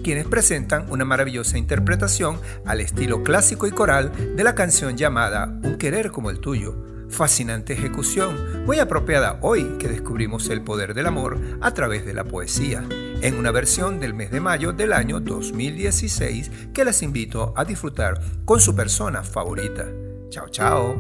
quienes 0.04 0.26
presentan 0.28 0.86
una 0.90 1.04
maravillosa 1.04 1.58
interpretación 1.58 2.40
al 2.66 2.80
estilo 2.80 3.22
clásico 3.22 3.68
y 3.68 3.72
coral 3.72 4.14
de 4.36 4.44
la 4.46 4.56
canción 4.56 4.96
llamada 4.96 5.60
Un 5.62 5.78
querer 5.78 6.10
como 6.10 6.30
el 6.30 6.40
tuyo. 6.40 6.74
Fascinante 7.10 7.74
ejecución, 7.74 8.66
muy 8.66 8.80
apropiada 8.80 9.40
hoy 9.42 9.78
que 9.78 9.90
descubrimos 9.90 10.50
el 10.50 10.62
poder 10.62 10.94
del 10.94 11.08
amor 11.08 11.38
a 11.60 11.74
través 11.74 12.06
de 12.06 12.14
la 12.14 12.24
poesía, 12.24 12.86
en 13.22 13.38
una 13.38 13.52
versión 13.52 14.00
del 14.00 14.14
mes 14.14 14.32
de 14.32 14.40
mayo 14.40 14.72
del 14.74 14.94
año 14.94 15.20
2016 15.20 16.52
que 16.74 16.86
les 16.86 17.02
invito 17.02 17.54
a 17.56 17.66
disfrutar 17.66 18.20
con 18.46 18.60
su 18.60 18.76
persona 18.76 19.24
favorita. 19.24 19.86
Chao, 20.30 20.48
chao. 20.50 21.00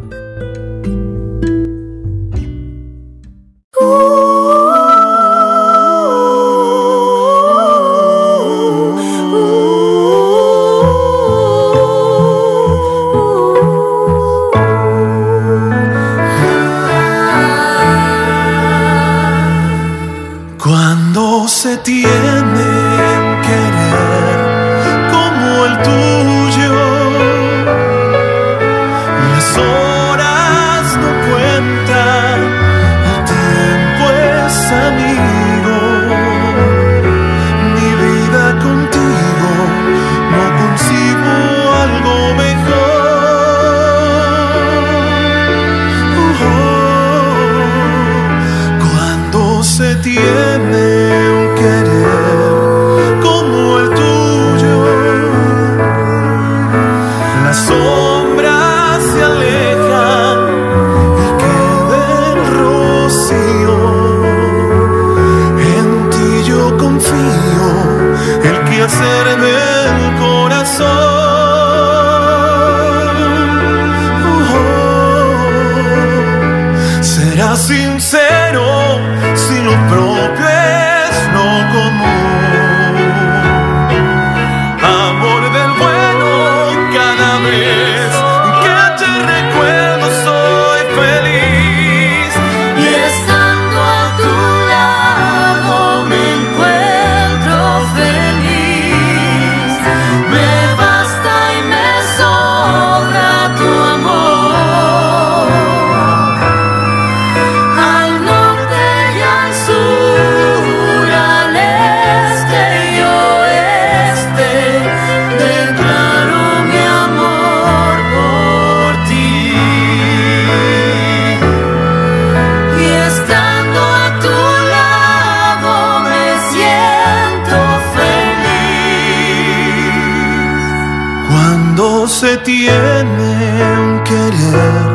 Se 132.19 132.35
tiene 132.39 133.63
un 133.79 134.03
querer 134.03 134.88